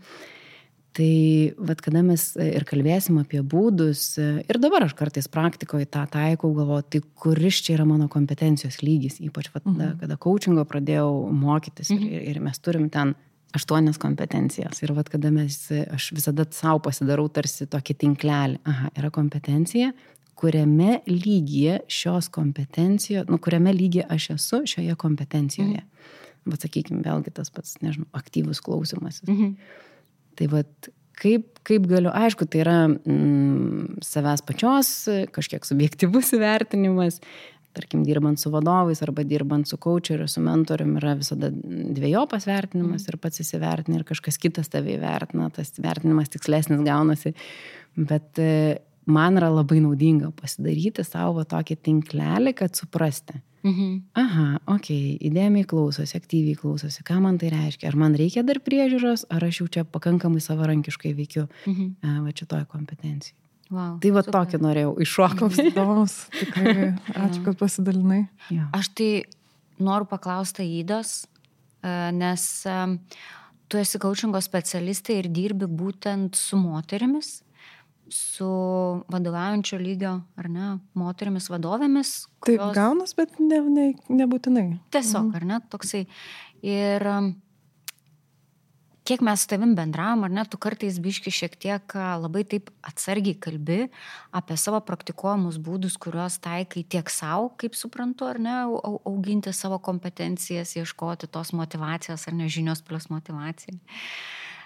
Tai 0.94 1.14
vad 1.58 1.80
kada 1.82 2.04
mes 2.06 2.22
ir 2.38 2.62
kalbėsim 2.68 3.16
apie 3.18 3.40
būdus, 3.42 4.12
ir 4.46 4.58
dabar 4.62 4.84
aš 4.86 4.92
kartais 4.94 5.26
praktikoje 5.26 5.88
tą 5.90 6.04
taikau, 6.06 6.52
galvoju, 6.54 6.84
tai 6.86 7.00
kuris 7.18 7.58
čia 7.66 7.74
yra 7.74 7.86
mano 7.88 8.06
kompetencijos 8.12 8.78
lygis, 8.84 9.18
ypač 9.18 9.50
vat, 9.56 9.66
mhm. 9.66 9.98
kada 10.04 10.20
coachingo 10.20 10.62
pradėjau 10.70 11.10
mokytis 11.34 11.90
mhm. 11.90 12.12
ir, 12.12 12.28
ir 12.30 12.42
mes 12.44 12.62
turim 12.62 12.86
ten 12.94 13.16
aštuonias 13.54 13.98
kompetencijas. 14.02 14.82
Ir 14.82 14.92
vad, 14.96 15.08
kada 15.12 15.30
mes, 15.34 15.56
aš 15.70 16.10
visada 16.16 16.46
savo 16.54 16.82
pasidarau 16.88 17.28
tarsi 17.32 17.68
tokį 17.70 17.96
tinklelį. 18.02 18.60
Aha, 18.70 18.90
yra 18.98 19.10
kompetencija, 19.14 19.92
kuriame 20.38 20.98
lygyje 21.06 21.78
šios 21.88 22.28
kompetencijos, 22.34 23.28
nu, 23.30 23.38
kuriame 23.42 23.72
lygyje 23.76 24.08
aš 24.10 24.30
esu 24.34 24.62
šioje 24.74 24.96
kompetencijoje. 25.00 25.84
Mm. 25.84 26.50
Bet 26.50 26.66
sakykime, 26.66 27.00
vėlgi 27.06 27.32
tas 27.32 27.48
pats, 27.54 27.78
nežinau, 27.80 28.08
aktyvus 28.12 28.60
klausimasis. 28.60 29.28
Mm 29.28 29.36
-hmm. 29.36 29.54
Tai 30.34 30.46
vad, 30.52 30.90
kaip, 31.20 31.60
kaip 31.62 31.86
galiu, 31.86 32.10
aišku, 32.14 32.46
tai 32.50 32.60
yra 32.64 32.78
mm, 32.88 34.00
savęs 34.04 34.42
pačios 34.46 35.08
kažkiek 35.32 35.64
subjektivus 35.64 36.32
įvertinimas, 36.36 37.20
tarkim, 37.74 38.04
dirbant 38.06 38.40
su 38.40 38.52
vadovais 38.54 39.02
arba 39.04 39.24
dirbant 39.26 39.68
su 39.68 39.78
coacheriu, 39.80 40.28
su 40.30 40.42
mentoriumi 40.44 41.00
yra 41.00 41.14
visada 41.18 41.50
dviejopas 41.52 42.46
vertinimas 42.48 43.04
mm. 43.04 43.12
ir 43.12 43.20
pats 43.22 43.42
įsivertini 43.44 44.00
ir 44.00 44.06
kažkas 44.08 44.38
kitas 44.40 44.70
tave 44.72 44.96
įvertina, 44.96 45.50
tas 45.54 45.74
vertinimas 45.78 46.32
tikslesnis 46.32 46.84
gaunasi. 46.86 47.34
Bet 47.94 48.40
e, 48.42 48.78
man 49.06 49.40
yra 49.40 49.50
labai 49.52 49.80
naudinga 49.84 50.32
pasidaryti 50.38 51.04
savo 51.06 51.44
tokį 51.48 51.78
tinklelį, 51.84 52.54
kad 52.58 52.78
suprasti. 52.78 53.40
Mhm. 53.64 53.92
Aha, 54.20 54.48
ok, 54.74 54.90
įdėmiai 55.24 55.64
klausosi, 55.68 56.18
aktyviai 56.18 56.56
klausosi, 56.60 57.00
ką 57.06 57.16
man 57.24 57.38
tai 57.40 57.48
reiškia. 57.54 57.88
Ar 57.88 57.96
man 57.96 58.16
reikia 58.18 58.44
dar 58.44 58.60
priežiūros, 58.60 59.24
ar 59.32 59.46
aš 59.46 59.62
jau 59.62 59.70
čia 59.78 59.86
pakankamai 59.88 60.42
savarankiškai 60.44 61.14
veikiu 61.16 61.46
mhm. 61.64 61.96
E, 62.04 62.18
va 62.26 62.36
šitoje 62.36 62.68
kompetencijoje. 62.68 63.43
Wow, 63.74 63.94
tai 64.02 64.10
va 64.14 64.22
super. 64.22 64.36
tokį 64.36 64.60
norėjau 64.62 64.92
iššokti. 65.02 65.68
Įdomus, 65.70 66.18
tikrai. 66.38 66.90
Ačiū, 67.24 67.40
kad 67.48 67.58
pasidalinai. 67.58 68.20
Ja. 68.54 68.68
Aš 68.76 68.92
tai 68.94 69.08
noriu 69.82 70.06
paklausti 70.06 70.66
įdos, 70.78 71.24
e, 71.82 71.94
nes 72.14 72.44
tu 73.68 73.80
esi 73.80 73.98
coachingo 74.02 74.38
specialistė 74.44 75.18
ir 75.22 75.30
dirbi 75.34 75.66
būtent 75.66 76.38
su 76.38 76.60
moterimis, 76.60 77.40
su 78.14 78.46
vadovaujančio 79.10 79.78
lygio, 79.80 80.14
ar 80.38 80.50
ne, 80.52 80.68
moterimis 80.98 81.48
vadovėmis. 81.50 82.12
Kurios... 82.44 82.68
Taip, 82.68 82.76
gaunas, 82.76 83.16
bet 83.18 83.40
ne, 83.40 83.58
ne, 83.64 83.86
nebūtinai. 84.22 84.68
Tiesiog, 84.94 85.32
mhm. 85.32 85.38
ar 85.40 85.48
ne, 85.50 85.60
toksai. 85.72 86.04
Ir 86.64 87.08
kiek 89.04 89.20
mes 89.24 89.42
su 89.44 89.48
tavim 89.48 89.74
bendravom, 89.76 90.24
ar 90.24 90.32
ne, 90.32 90.44
tu 90.48 90.58
kartais 90.60 90.96
biški 91.02 91.32
šiek 91.34 91.56
tiek 91.60 91.96
labai 92.22 92.44
taip 92.48 92.70
atsargiai 92.86 93.36
kalbi 93.36 93.80
apie 94.34 94.56
savo 94.60 94.80
praktikuojamus 94.84 95.58
būdus, 95.64 95.98
kuriuos 96.00 96.38
taikai 96.44 96.86
tiek 96.88 97.12
savo, 97.12 97.50
kaip 97.60 97.76
suprantu, 97.76 98.30
ar 98.32 98.40
ne, 98.40 98.56
auginti 99.04 99.52
savo 99.52 99.78
kompetencijas, 99.78 100.76
ieškoti 100.80 101.28
tos 101.28 101.52
motivacijos, 101.56 102.24
ar 102.28 102.38
ne 102.40 102.48
žinios 102.48 102.84
plus 102.84 103.10
motivacija. 103.12 103.76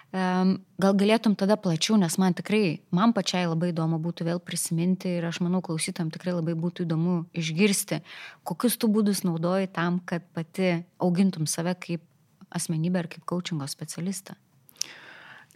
Gal 0.09 0.95
galėtum 0.97 1.35
tada 1.37 1.53
plačiau, 1.61 1.93
nes 2.01 2.15
man 2.17 2.33
tikrai, 2.33 2.79
man 2.89 3.11
pačiai 3.13 3.45
labai 3.45 3.69
įdomu 3.69 3.99
būtų 4.01 4.25
vėl 4.25 4.39
prisiminti 4.41 5.11
ir 5.19 5.27
aš 5.29 5.37
manau 5.45 5.61
klausytam 5.61 6.09
tikrai 6.09 6.33
labai 6.33 6.55
būtų 6.57 6.87
įdomu 6.87 7.19
išgirsti, 7.37 7.99
kokius 8.41 8.79
tu 8.81 8.89
būdus 8.89 9.21
naudoji 9.27 9.69
tam, 9.75 9.99
kad 10.01 10.25
pati 10.33 10.79
augintum 10.97 11.45
save 11.45 11.75
kaip 11.77 12.01
asmenybę 12.51 13.05
ir 13.05 13.11
kaip 13.15 13.25
coachingo 13.29 13.67
specialistą? 13.67 14.35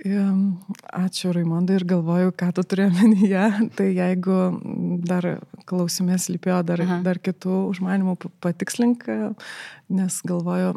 Ačiū 0.03 1.31
Raimondai 1.31 1.77
ir 1.77 1.83
galvoju, 1.85 2.31
ką 2.35 2.49
tu 2.57 2.63
turi 2.65 2.87
omenyje. 2.89 3.43
Tai 3.77 3.85
jeigu 3.85 4.37
dar 5.05 5.27
klausimės 5.69 6.25
lypėjo 6.33 6.63
dar, 6.65 6.81
Aha. 6.81 6.97
dar 7.05 7.19
kitų 7.21 7.59
užmanimų, 7.69 8.17
patikslink, 8.43 9.05
nes 9.93 10.17
galvoju. 10.27 10.73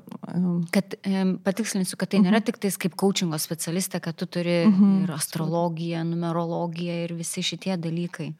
Kad 0.75 0.99
patikslinsiu, 1.47 1.97
kad 1.97 2.13
tai 2.13 2.21
nėra 2.21 2.39
mhm. 2.39 2.47
tik 2.51 2.61
tais 2.63 2.77
kaip 2.77 2.95
coachingo 3.01 3.41
specialistė, 3.41 4.03
kad 4.05 4.21
tu 4.21 4.29
turi 4.29 4.67
uh 4.67 4.71
mhm. 4.71 4.85
-huh. 4.85 5.03
ir 5.05 5.17
astrologiją, 5.17 6.05
numerologiją 6.05 7.05
ir 7.09 7.17
visi 7.17 7.43
šitie 7.43 7.77
dalykai. 7.77 8.35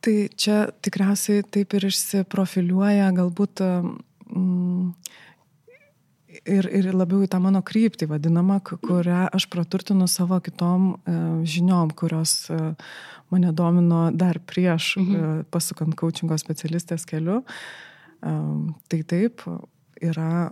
Tai 0.00 0.28
čia 0.36 0.68
tikriausiai 0.82 1.42
taip 1.42 1.74
ir 1.74 1.88
išsiprofiliuoja 1.88 3.10
galbūt. 3.16 3.64
Mm, 4.28 4.92
ir, 6.28 6.68
ir 6.68 6.88
labiau 6.94 7.22
į 7.24 7.30
tą 7.32 7.40
mano 7.42 7.62
kryptį 7.64 8.08
vadinamą, 8.10 8.58
kurią 8.64 9.26
aš 9.34 9.48
praturtinu 9.52 10.08
savo 10.10 10.38
kitom 10.44 10.90
e, 10.94 11.16
žiniom, 11.48 11.92
kurios 11.98 12.34
e, 12.52 12.58
mane 13.32 13.52
domino 13.56 14.08
dar 14.14 14.40
prieš 14.40 14.94
mhm. 15.00 15.14
E, 15.14 15.44
pasukant 15.52 15.96
coachingo 15.98 16.38
specialistės 16.40 17.06
keliu. 17.08 17.42
Tai 18.18 18.98
taip, 19.06 19.44
yra 20.02 20.48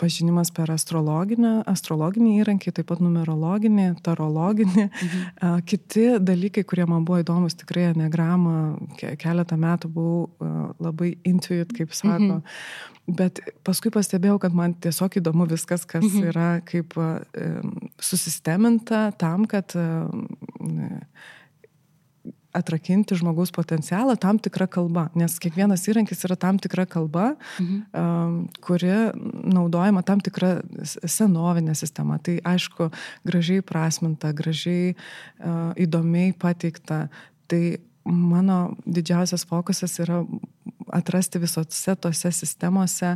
pažinimas 0.00 0.50
per 0.54 0.70
astrologinę, 0.72 1.60
astrologinį 1.70 2.36
įrankį, 2.40 2.72
taip 2.76 2.88
pat 2.90 3.02
numerologinį, 3.04 3.88
tarologinį. 4.06 4.86
Mhm. 4.90 5.64
Kiti 5.68 6.06
dalykai, 6.24 6.64
kurie 6.68 6.86
man 6.88 7.04
buvo 7.08 7.20
įdomus, 7.22 7.56
tikrai 7.60 7.90
enegramą, 7.90 8.56
keletą 9.20 9.58
metų 9.60 9.90
buvau 9.92 10.52
labai 10.80 11.14
intuit, 11.28 11.72
kaip 11.76 11.94
sako. 11.96 12.40
Mhm. 12.40 13.12
Bet 13.20 13.40
paskui 13.66 13.90
pastebėjau, 13.90 14.38
kad 14.42 14.54
man 14.54 14.76
tiesiog 14.78 15.18
įdomu 15.18 15.48
viskas, 15.50 15.86
kas 15.88 16.04
mhm. 16.06 16.30
yra 16.30 16.50
kaip 16.66 16.94
susisteminta 18.00 19.08
tam, 19.18 19.48
kad 19.50 19.74
atrakinti 22.56 23.14
žmogaus 23.18 23.52
potencialą 23.54 24.16
tam 24.20 24.38
tikrą 24.42 24.66
kalbą, 24.70 25.06
nes 25.18 25.36
kiekvienas 25.42 25.84
įrankis 25.90 26.24
yra 26.26 26.36
tam 26.40 26.58
tikra 26.62 26.86
kalba, 26.90 27.34
mhm. 27.60 28.48
kuri 28.64 28.90
naudojama 29.54 30.02
tam 30.06 30.22
tikra 30.24 30.58
senovinė 30.82 31.76
sistema. 31.78 32.18
Tai 32.18 32.38
aišku, 32.52 32.90
gražiai 33.26 33.62
prasminta, 33.66 34.32
gražiai 34.36 34.96
įdomiai 35.80 36.34
pateikta. 36.38 37.06
Tai 37.50 37.62
mano 38.04 38.60
didžiausias 38.86 39.44
fokusas 39.46 39.98
yra 40.02 40.24
atrasti 40.90 41.38
visose 41.38 41.94
tose 42.00 42.32
sistemose 42.34 43.14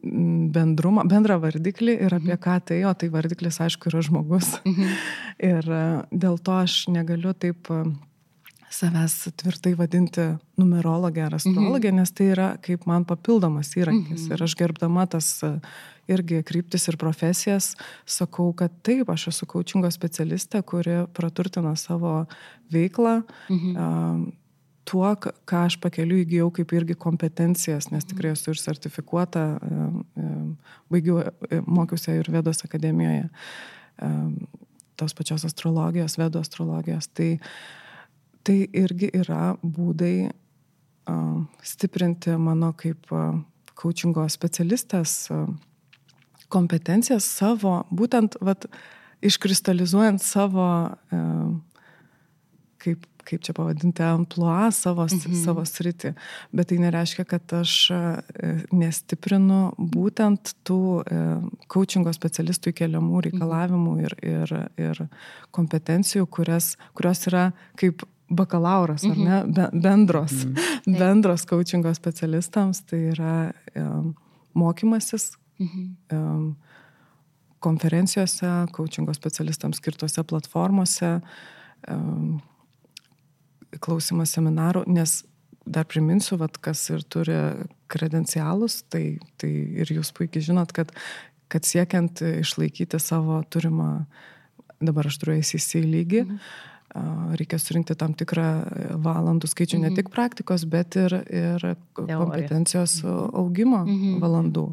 bendrumą, 0.00 1.04
bendrą 1.08 1.36
vardiklį 1.42 1.96
ir 2.06 2.14
apie 2.16 2.32
mhm. 2.32 2.42
ką 2.44 2.56
tai, 2.70 2.78
o 2.88 2.92
tai 2.96 3.10
vardiklis, 3.12 3.60
aišku, 3.60 3.90
yra 3.90 4.04
žmogus. 4.04 4.54
Mhm. 4.64 4.94
Ir 5.50 5.68
dėl 6.12 6.38
to 6.44 6.56
aš 6.60 6.84
negaliu 6.92 7.34
taip 7.36 7.68
savęs 8.70 9.16
tvirtai 9.40 9.72
vadinti 9.78 10.24
numerologė 10.60 11.24
ar 11.26 11.36
astrologė, 11.40 11.90
mhm. 11.90 12.00
nes 12.00 12.12
tai 12.14 12.30
yra 12.34 12.48
kaip 12.62 12.86
man 12.90 13.06
papildomas 13.08 13.72
įrankis. 13.78 14.26
Mhm. 14.26 14.34
Ir 14.34 14.44
aš 14.46 14.56
gerbdama 14.60 15.06
tas 15.10 15.30
irgi 16.10 16.40
kryptis 16.46 16.88
ir 16.90 16.98
profesijas, 17.00 17.72
sakau, 18.08 18.50
kad 18.56 18.74
taip, 18.86 19.10
aš 19.12 19.28
esu 19.32 19.48
coachingo 19.50 19.90
specialistė, 19.94 20.62
kuri 20.66 21.02
praturtina 21.14 21.76
savo 21.78 22.24
veiklą. 22.72 23.20
Mhm. 23.50 24.30
Tuo, 24.90 25.10
ką 25.14 25.58
aš 25.68 25.76
pakeliu 25.78 26.16
įgyjau 26.24 26.48
kaip 26.56 26.72
irgi 26.74 26.96
kompetencijas, 26.98 27.90
nes 27.92 28.06
tikrai 28.08 28.32
esu 28.32 28.50
ir 28.50 28.58
sertifikuota, 28.58 29.44
baigiau, 30.90 31.20
mokiausi 31.68 32.16
ir 32.16 32.30
Vedos 32.32 32.64
akademijoje 32.66 33.28
tos 35.00 35.14
pačios 35.14 35.44
astrologijos, 35.48 36.18
Vedo 36.18 36.42
astrologijos. 36.42 37.08
Tai, 37.16 37.30
tai 38.46 38.62
irgi 38.72 39.10
yra 39.20 39.56
būdai 39.62 40.30
stiprinti 41.66 42.36
mano 42.38 42.72
kaip 42.78 43.10
coachingo 43.80 44.26
specialistės 44.30 45.30
kompetencijas 46.50 47.26
savo, 47.38 47.80
būtent 47.94 48.36
vat, 48.44 48.66
iškristalizuojant 49.24 50.22
savo, 50.24 50.66
kaip, 52.80 53.06
kaip 53.28 53.44
čia 53.44 53.54
pavadinti, 53.56 54.04
ampluą 54.04 54.70
savo, 54.74 55.06
mhm. 55.06 55.36
savo 55.44 55.64
sritį. 55.68 56.14
Bet 56.56 56.70
tai 56.72 56.80
nereiškia, 56.82 57.26
kad 57.28 57.56
aš 57.60 57.74
nestiprinu 58.74 59.60
būtent 59.78 60.54
tų 60.66 60.80
e, 61.04 61.24
coachingo 61.70 62.12
specialistų 62.16 62.72
įkeliamų 62.72 63.12
mhm. 63.12 63.26
reikalavimų 63.28 63.98
ir, 64.06 64.16
ir, 64.24 64.56
ir 64.80 65.04
kompetencijų, 65.54 66.26
kurias, 66.32 66.74
kurios 66.96 67.26
yra 67.30 67.50
kaip 67.80 68.06
bakalauras, 68.30 69.04
ar 69.04 69.16
ne, 69.16 69.42
mhm. 69.44 69.80
bendros, 69.82 70.32
mhm. 70.32 70.54
bendros 71.02 71.44
coachingo 71.46 71.92
specialistams, 71.94 72.84
tai 72.86 73.02
yra 73.12 73.34
mokymasis, 74.54 75.32
mhm. 75.60 76.52
konferencijose, 77.60 78.50
coachingo 78.76 79.14
specialistams 79.14 79.82
skirtose 79.82 80.24
platformose, 80.24 81.18
klausimas 83.80 84.32
seminarų, 84.34 84.86
nes 84.90 85.20
dar 85.70 85.84
priminsiu, 85.86 86.38
vat, 86.40 86.56
kas 86.58 86.82
ir 86.90 87.04
turi 87.06 87.36
kredencialus, 87.90 88.80
tai, 88.90 89.20
tai 89.38 89.50
ir 89.82 89.92
jūs 89.92 90.10
puikiai 90.16 90.42
žinot, 90.42 90.72
kad, 90.74 90.90
kad 91.52 91.66
siekiant 91.66 92.22
išlaikyti 92.40 92.98
savo 93.02 93.38
turimą, 93.52 93.90
dabar 94.80 95.10
aš 95.10 95.20
turiu 95.20 95.38
ACC 95.38 95.78
lygį, 95.84 96.24
mhm 96.24 96.68
reikia 97.38 97.58
surinkti 97.62 97.94
tam 97.98 98.14
tikrą 98.18 98.46
valandų 99.02 99.50
skaičių 99.50 99.78
mhm. 99.78 99.84
ne 99.86 99.98
tik 100.00 100.10
praktikos, 100.10 100.64
bet 100.70 100.96
ir, 100.98 101.14
ir 101.30 101.66
kompetencijos 101.94 103.00
mhm. 103.04 103.36
augimo 103.42 103.84
mhm. 103.84 104.18
valandų. 104.24 104.66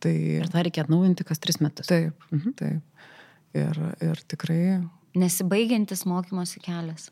Tai, 0.00 0.12
ir 0.40 0.48
tą 0.48 0.64
reikia 0.64 0.86
atnaujinti 0.86 1.26
kas 1.28 1.40
tris 1.42 1.60
metus. 1.60 1.88
Taip, 1.90 2.16
mhm. 2.32 2.56
taip. 2.56 3.08
Ir, 3.56 3.80
ir 4.04 4.20
tikrai. 4.30 4.60
Nesibaigiantis 5.18 6.06
mokymosi 6.06 6.62
kelias. 6.62 7.10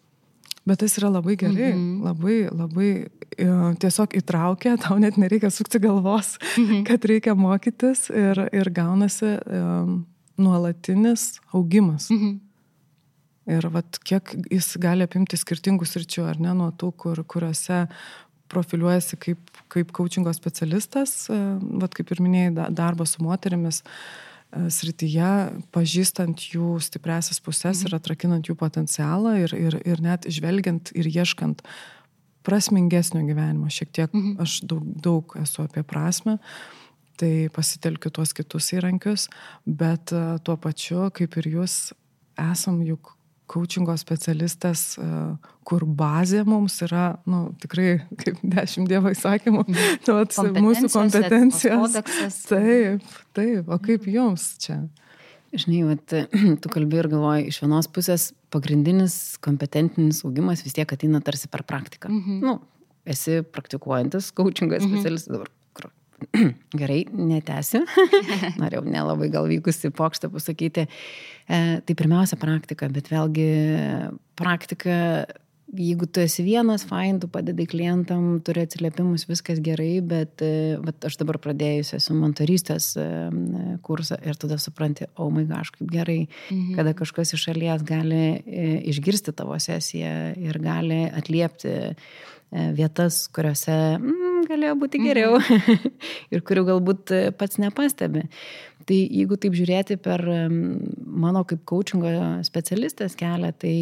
Bet 0.68 0.83
tas 0.83 0.99
yra 1.00 1.09
labai 1.11 1.37
gerai, 1.40 1.73
mm 1.73 1.78
-hmm. 1.78 2.04
labai, 2.04 2.37
labai 2.52 2.90
e, 3.38 3.47
tiesiog 3.80 4.14
įtraukia, 4.21 4.76
tau 4.76 4.99
net 5.00 5.16
nereikia 5.16 5.50
sukti 5.50 5.80
galvos, 5.80 6.37
mm 6.57 6.64
-hmm. 6.64 6.83
kad 6.85 7.04
reikia 7.04 7.35
mokytis 7.35 8.11
ir, 8.11 8.49
ir 8.52 8.71
gaunasi 8.71 9.38
um, 9.47 10.07
nuolatinis 10.37 11.40
augimas. 11.52 12.11
Mm 12.11 12.18
-hmm. 12.18 12.38
Ir 13.49 13.64
vat, 13.73 13.97
kiek 14.05 14.35
jis 14.52 14.75
gali 14.81 15.07
apimti 15.07 15.38
skirtingų 15.40 15.87
sričių, 15.88 16.26
ar 16.28 16.40
ne, 16.43 16.52
nuo 16.57 16.69
tų, 16.76 16.93
kur, 17.00 17.23
kuriuose 17.25 17.87
profiliuojasi 18.52 19.19
kaip, 19.21 19.52
kaip 19.73 19.93
coachingo 19.97 20.33
specialistas, 20.37 21.26
e, 21.33 21.37
vat, 21.81 21.95
kaip 21.97 22.12
ir 22.12 22.23
minėjai, 22.25 22.69
darbo 22.76 23.07
su 23.09 23.23
moterimis 23.25 23.83
e, 23.83 24.69
srityje, 24.73 25.33
pažįstant 25.75 26.49
jų 26.52 26.76
stipresias 26.85 27.40
pusės 27.45 27.83
mhm. 27.83 27.88
ir 27.88 27.99
atrakinant 28.00 28.49
jų 28.50 28.57
potencialą 28.61 29.37
ir, 29.45 29.55
ir, 29.57 29.78
ir 29.85 30.02
net 30.05 30.28
žvelgiant 30.33 30.93
ir 30.97 31.09
ieškant 31.12 31.64
prasmingesnio 32.49 33.25
gyvenimo. 33.28 33.69
Šiek 33.73 33.93
tiek 33.93 34.12
mhm. 34.12 34.38
aš 34.45 34.61
daug, 34.69 34.85
daug 35.05 35.37
esu 35.40 35.64
apie 35.64 35.85
prasme, 35.88 36.38
tai 37.19 37.49
pasitelkiu 37.52 38.12
tuos 38.14 38.33
kitus 38.37 38.73
įrankius, 38.76 39.28
bet 39.64 40.14
e, 40.17 40.25
tuo 40.45 40.57
pačiu, 40.61 41.09
kaip 41.17 41.40
ir 41.40 41.55
jūs, 41.59 41.81
esam 42.38 42.85
juk 42.87 43.17
coachingo 43.49 43.95
specialistas, 43.99 44.83
e, 45.01 45.09
kur 45.69 45.85
bazė 45.99 46.45
mums 46.49 46.79
yra, 46.87 47.19
nu, 47.29 47.49
tikrai 47.63 47.99
kaip 48.21 48.41
dešimt 48.45 48.91
dievo 48.91 49.13
įsakymų, 49.15 49.65
mhm. 49.67 49.99
nu, 50.09 50.65
mūsų 50.69 50.93
kompetencijos. 50.93 51.99
Taip, 52.47 53.13
taip, 53.37 53.69
o 53.69 53.81
kaip 53.81 54.05
mhm. 54.05 54.15
jums 54.15 54.51
čia? 54.63 54.81
Žinai, 55.57 55.83
vat, 55.89 56.17
tu 56.63 56.73
kalbi 56.73 57.01
ir 57.01 57.09
galvoji, 57.09 57.49
iš 57.53 57.63
vienos 57.65 57.89
pusės 57.93 58.31
pagrindinis 58.53 59.39
kompetentinis 59.45 60.21
augimas 60.29 60.65
vis 60.65 60.77
tiek 60.77 60.93
ateina 60.93 61.23
tarsi 61.25 61.49
per 61.53 61.65
praktiką. 61.69 62.13
Mhm. 62.13 62.43
Nu, 62.45 62.59
esi 63.09 63.41
praktikuojantis 63.43 64.33
coachingo 64.37 64.77
mhm. 64.77 64.93
specialistas, 64.93 65.33
dabar 65.33 65.53
Gerai, 66.81 67.02
netęsiu. 67.12 67.85
Norėjau 68.61 68.85
nelabai 68.87 69.31
gal 69.33 69.48
vykusi 69.50 69.92
pokštą 69.94 70.31
pasakyti. 70.35 70.87
E, 71.48 71.59
tai 71.81 71.98
pirmiausia 71.98 72.38
praktika, 72.40 72.88
bet 72.92 73.11
vėlgi 73.12 73.50
praktika, 74.38 74.96
jeigu 75.78 76.09
tu 76.09 76.22
esi 76.24 76.42
vienas, 76.46 76.85
fain, 76.88 77.18
tu 77.20 77.28
padedai 77.31 77.66
klientam, 77.68 78.38
turi 78.44 78.64
atsiliepimus, 78.64 79.26
viskas 79.28 79.61
gerai, 79.64 79.98
bet 80.04 80.42
vat, 80.85 81.07
aš 81.09 81.18
dabar 81.20 81.38
pradėjus 81.44 81.94
esu 81.98 82.16
mentorystės 82.16 82.90
e, 82.98 83.07
kursą 83.85 84.18
ir 84.24 84.40
tada 84.40 84.59
supranti, 84.62 85.07
o 85.16 85.28
oh 85.28 85.35
my 85.35 85.44
gosh, 85.48 85.70
kaip 85.76 85.92
gerai, 85.92 86.22
mhm. 86.48 86.72
kada 86.78 86.96
kažkas 86.98 87.37
iš 87.37 87.46
šalies 87.50 87.85
gali 87.87 88.24
e, 88.40 88.66
išgirsti 88.94 89.37
tavo 89.37 89.61
sesiją 89.62 90.16
ir 90.40 90.61
gali 90.64 91.04
atliepti 91.09 91.76
E, 92.48 92.70
vietas, 92.72 93.26
kuriuose 93.28 93.74
mm, 93.98 94.28
galėjo 94.49 94.79
būti 94.81 95.03
geriau 95.03 95.37
mhm. 95.39 95.93
ir 96.35 96.43
kurių 96.47 96.65
galbūt 96.73 97.13
e, 97.15 97.21
pats 97.37 97.61
nepastebi. 97.63 98.27
Tai 98.89 98.97
jeigu 98.97 99.37
taip 99.37 99.53
žiūrėti 99.53 99.99
per 100.01 100.23
mano 100.49 101.43
kaip 101.49 101.61
coachingo 101.69 102.09
specialistės 102.47 103.19
kelią, 103.21 103.51
tai 103.61 103.73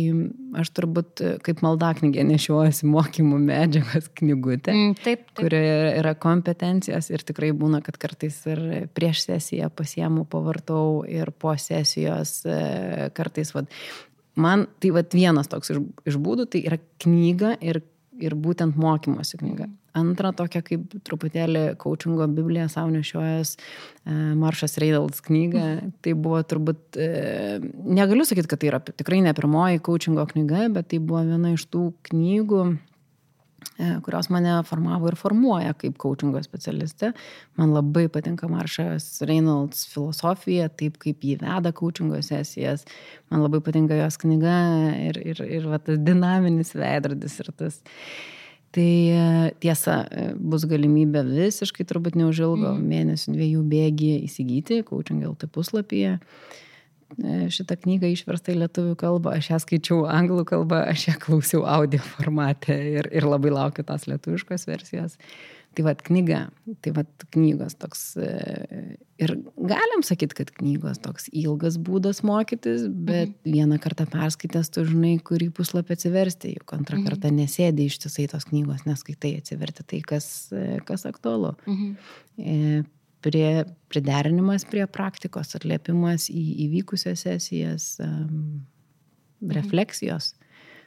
aš 0.59 0.73
turbūt 0.75 1.23
e, 1.23 1.35
kaip 1.47 1.63
maldaknygė 1.63 2.25
nešiojuosi 2.27 2.89
mokymų 2.91 3.39
medžiagos 3.45 4.11
knygutę, 4.19 4.75
mm, 4.75 4.97
taip, 5.05 5.23
taip. 5.29 5.45
kurioje 5.45 5.93
yra 6.01 6.17
kompetencijos 6.19 7.13
ir 7.13 7.23
tikrai 7.29 7.53
būna, 7.55 7.85
kad 7.87 8.01
kartais 8.03 8.41
ir 8.51 8.65
prieš 8.99 9.29
sesiją 9.29 9.71
pasiemu, 9.71 10.27
pavartau 10.33 11.05
ir 11.07 11.31
po 11.39 11.55
sesijos 11.61 12.41
kartais, 13.15 13.55
vad, 13.55 13.71
man 14.35 14.67
tai 14.83 14.91
vad 14.97 15.15
vienas 15.15 15.53
toks 15.53 15.71
iš, 15.75 15.85
iš 16.09 16.19
būdų, 16.23 16.51
tai 16.51 16.67
yra 16.67 16.81
knyga 17.03 17.55
ir 17.63 17.85
ir 18.23 18.37
būtent 18.39 18.79
mokymosi 18.81 19.41
knyga. 19.41 19.69
Antra 19.97 20.33
tokia 20.37 20.61
kaip 20.65 20.93
truputėlį 21.09 21.63
coachingo 21.81 22.27
Biblija 22.29 22.67
savo 22.73 22.91
nešiojas 22.93 23.55
e, 23.57 24.13
Maršas 24.37 24.77
Reidals 24.83 25.23
knyga. 25.25 25.67
Tai 26.05 26.17
buvo 26.21 26.43
turbūt, 26.45 26.99
e, 27.01 27.59
negaliu 27.87 28.27
sakyti, 28.29 28.51
kad 28.51 28.61
tai 28.63 28.71
yra 28.73 28.83
tikrai 28.87 29.23
ne 29.25 29.33
pirmoji 29.37 29.81
coachingo 29.87 30.27
knyga, 30.35 30.67
bet 30.75 30.91
tai 30.93 31.01
buvo 31.01 31.25
viena 31.29 31.55
iš 31.57 31.65
tų 31.73 31.89
knygų, 32.11 32.67
kurios 34.05 34.31
mane 34.33 34.55
formavo 34.65 35.11
ir 35.11 35.17
formuoja 35.21 35.75
kaip 35.79 35.99
coachingo 36.01 36.41
specialistė. 36.45 37.13
Man 37.61 37.75
labai 37.77 38.07
patinka 38.13 38.49
Maršas 38.51 39.09
Reynolds 39.29 39.85
filosofija, 39.93 40.71
taip 40.73 40.97
kaip 41.03 41.25
jį 41.27 41.37
veda 41.43 41.73
coachingo 41.77 42.21
sesijas. 42.25 42.87
Man 43.31 43.45
labai 43.45 43.61
patinka 43.65 43.99
jos 43.99 44.19
knyga 44.23 44.57
ir, 45.11 45.21
ir, 45.35 45.45
ir 45.59 45.69
va, 45.71 45.81
tas 45.83 46.01
dinaminis 46.01 46.73
veidrodis 46.77 47.41
ir 47.45 47.53
tas. 47.57 47.81
Tai 48.77 48.91
e, 49.09 49.53
tiesa, 49.63 50.03
e, 50.11 50.29
bus 50.37 50.67
galimybė 50.69 51.23
visiškai 51.29 51.87
turbūt 51.89 52.19
neužilgo 52.19 52.75
mm. 52.75 52.87
mėnesių 52.91 53.33
dviejų 53.33 53.63
bėgį 53.71 54.13
įsigyti 54.27 54.83
Coaching 54.85 55.23
LT 55.25 55.49
puslapyje. 55.55 56.19
E, 56.19 56.66
šitą 57.53 57.77
knygą 57.83 58.11
išversta 58.13 58.53
į 58.53 58.61
lietuvių 58.65 58.95
kalbą, 59.01 59.37
aš 59.39 59.51
ją 59.53 59.61
skaičiau 59.63 59.99
anglų 60.11 60.47
kalbą, 60.49 60.83
aš 60.91 61.09
ją 61.11 61.19
klausiau 61.23 61.67
audio 61.69 62.01
formate 62.03 62.77
ir, 62.97 63.11
ir 63.15 63.29
labai 63.29 63.53
laukiu 63.55 63.87
tos 63.87 64.09
lietuviškos 64.11 64.67
versijos. 64.69 65.21
Tai 65.77 65.85
vad 65.85 66.01
knyga, 66.01 66.39
tai 66.81 66.91
vad 66.97 67.25
knygos 67.35 67.75
toks. 67.77 68.03
E, 68.17 68.29
ir 69.21 69.35
galim 69.61 70.01
sakyti, 70.09 70.39
kad 70.39 70.53
knygos 70.57 71.03
toks 71.05 71.29
ilgas 71.37 71.77
būdas 71.77 72.23
mokytis, 72.25 72.87
bet 72.89 73.29
mhm. 73.29 73.53
vieną 73.53 73.79
kartą 73.85 74.07
perskaitęs 74.09 74.73
tu 74.73 74.87
žinai, 74.89 75.19
kurį 75.21 75.51
puslapį 75.57 75.99
atsiversti, 75.99 76.55
juk 76.57 76.73
antrą 76.79 77.03
mhm. 77.03 77.11
kartą 77.11 77.33
nesėdi 77.37 77.91
ištisai 77.91 78.25
tos 78.33 78.49
knygos, 78.49 78.87
neskaitai 78.89 79.35
atsiverti 79.43 79.85
tai, 79.85 80.01
kas, 80.15 80.31
e, 80.57 80.79
kas 80.89 81.05
aktualu. 81.13 81.53
Mhm. 81.69 82.87
Prie, 83.27 83.65
priderinimas 83.91 84.63
prie 84.71 84.85
praktikos, 84.87 85.51
atliepimas 85.59 86.29
į 86.31 86.43
įvykusias 86.69 87.25
sesijas, 87.27 87.89
um, 88.05 88.61
refleksijos. 89.51 90.35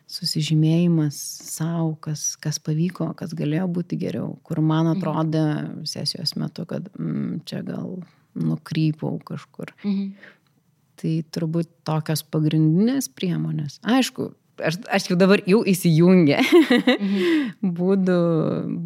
susižymėjimas 0.10 1.18
savo, 1.54 1.92
kas, 2.02 2.32
kas 2.42 2.58
pavyko, 2.66 3.12
kas 3.20 3.36
galėjo 3.38 3.68
būti 3.76 3.98
geriau, 4.02 4.32
kur 4.44 4.58
man 4.66 4.88
Mhm. 4.88 4.96
atrodė 4.98 5.44
sesijos 5.86 6.34
metu, 6.36 6.66
kad 6.66 6.88
mm, 6.98 7.44
čia 7.46 7.60
gal 7.68 8.00
nukrypau 8.34 9.20
kažkur. 9.22 9.70
Mhm. 9.84 10.08
Tai 11.00 11.14
turbūt 11.32 11.70
tokios 11.86 12.24
pagrindinės 12.24 13.08
priemonės. 13.14 13.78
Aišku, 13.84 14.32
aš, 14.66 14.78
aš 14.92 15.08
jau 15.10 15.18
dabar 15.20 15.42
jau 15.48 15.62
įsijungę 15.68 16.40
Mhm. 17.00 17.50
būdų, 17.80 18.18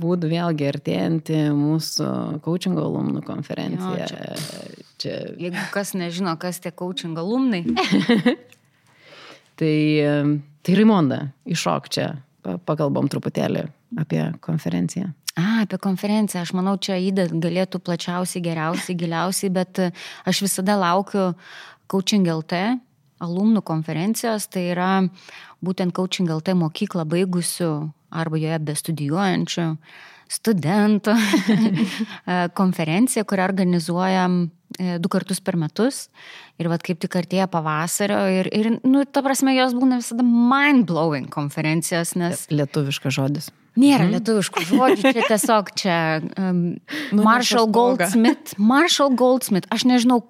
būdų 0.02 0.30
vėlgi 0.32 0.68
artėjantį 0.72 1.40
mūsų 1.58 2.08
coachingo 2.46 2.84
alumnų 2.88 3.24
konferenciją. 3.28 4.08
Jo, 4.08 4.68
čia, 5.02 5.16
Jeigu 5.42 5.64
kas 5.74 5.94
nežino, 5.98 6.36
kas 6.40 6.60
tie 6.64 6.72
coaching 6.72 7.18
alumnai, 7.20 7.64
tai, 9.60 9.74
tai 10.64 10.76
Raimonda, 10.78 11.20
iššok 11.46 11.90
čia, 11.94 12.08
pa- 12.44 12.58
pakalbam 12.66 13.10
truputėlį 13.12 13.66
apie 14.02 14.24
konferenciją. 14.44 15.12
A, 15.38 15.64
apie 15.64 15.78
konferenciją. 15.82 16.44
Aš 16.46 16.52
manau, 16.58 16.76
čia 16.78 16.98
įda 17.02 17.28
galėtų 17.32 17.80
plačiausiai, 17.82 18.42
geriausiai, 18.46 18.96
giliausiai, 19.00 19.50
bet 19.54 19.80
aš 20.30 20.44
visada 20.46 20.76
laukiu 20.78 21.32
Coaching 21.90 22.26
LT 22.30 22.60
alumnų 23.24 23.64
konferencijos. 23.66 24.48
Tai 24.52 24.64
yra 24.74 24.92
būtent 25.64 25.96
Coaching 25.96 26.32
LT 26.32 26.56
mokyklą 26.60 27.06
baigusių 27.10 27.72
arba 28.14 28.42
joje 28.42 28.60
bestudijuojančių 28.68 29.70
studentų 30.34 31.16
konferencija, 32.60 33.26
kurią 33.28 33.48
organizuojam 33.50 34.38
e, 34.44 34.98
du 35.02 35.12
kartus 35.12 35.42
per 35.44 35.58
metus. 35.60 36.08
Ir 36.62 36.70
vad 36.72 36.86
kaip 36.86 37.02
tik 37.02 37.18
artėja 37.20 37.50
pavasario. 37.52 38.22
Ir, 38.42 38.50
ir 38.54 38.72
nu, 38.86 39.04
ta 39.06 39.24
prasme, 39.26 39.56
jos 39.58 39.76
būna 39.78 40.00
visada 40.02 40.26
mind-blowing 40.26 41.30
konferencijos, 41.34 42.16
nes... 42.20 42.48
Lietuviškas 42.54 43.18
žodis. 43.18 43.52
Nėra 43.80 44.06
lietuviškų 44.12 44.68
žodžių, 44.70 45.14
čia 45.16 45.24
tiesiog 45.32 45.72
čia 45.80 45.98
um, 46.22 46.60
Nu, 47.16 47.24
Marshall. 47.26 47.72
Goldsmith. 47.74 48.54
Marshall 48.62 49.16
Goldsmith, 49.18 49.70
aš 49.74 49.88
nežinau, 49.90 50.22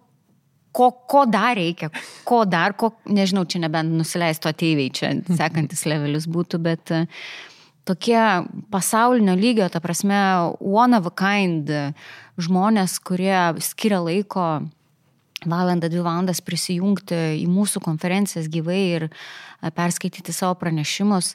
ko, 0.73 0.89
ko 1.09 1.23
dar 1.29 1.55
reikia, 1.59 1.91
ko 2.27 2.43
dar, 2.49 2.75
ko, 2.79 2.91
nežinau, 3.05 3.45
čia 3.49 3.63
nebent 3.63 3.93
nusileisto 3.93 4.51
ateiviai, 4.51 4.91
čia 4.93 5.13
sekantis 5.29 5.86
levelis 5.89 6.27
būtų, 6.31 6.62
bet 6.65 6.93
uh, 6.95 7.25
tokie 7.88 8.19
pasaulinio 8.73 9.36
lygio, 9.39 9.69
ta 9.69 9.81
prasme, 9.83 10.19
one 10.59 10.97
of 10.97 11.09
a 11.09 11.13
kind 11.13 11.69
uh, 11.69 12.13
žmonės, 12.41 12.97
kurie 13.05 13.38
skiria 13.63 14.01
laiko 14.03 14.47
valandą, 15.49 15.89
dvi 15.91 16.03
valandas 16.03 16.41
prisijungti 16.43 17.17
į 17.41 17.47
mūsų 17.51 17.81
konferencijas 17.83 18.47
gyvai 18.51 18.79
ir 18.95 19.07
a, 19.09 19.71
perskaityti 19.75 20.36
savo 20.36 20.55
pranešimus. 20.59 21.33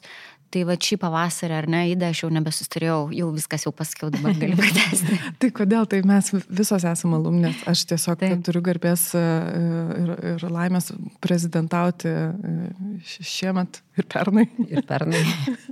Tai 0.49 0.63
va 0.65 0.75
šį 0.81 0.97
pavasarį, 1.01 1.53
ar 1.53 1.67
ne, 1.69 1.83
įdą 1.91 2.09
aš 2.09 2.23
jau 2.23 2.29
nebesustarėjau, 2.33 2.99
jau 3.13 3.27
viskas 3.35 3.67
jau 3.67 3.73
pasakiau, 3.75 4.09
dabar 4.13 4.33
galiu 4.39 4.57
pratesti. 4.57 5.19
Tai 5.41 5.49
kodėl, 5.55 5.85
tai 5.89 5.99
mes 6.09 6.31
visos 6.47 6.85
esame 6.89 7.19
alumnės. 7.19 7.61
Aš 7.69 7.85
tiesiog 7.91 8.17
Taip. 8.23 8.41
Turiu 8.47 8.63
garbės 8.65 9.05
e, 9.17 9.21
ir, 10.01 10.11
ir 10.33 10.45
laimės 10.49 10.89
prezidentauti 11.21 12.09
e, 12.09 12.55
šiemet 13.05 13.81
ir 13.99 14.07
pernai 14.09 14.47
Ir 14.67 14.83
pernai. 14.87 15.21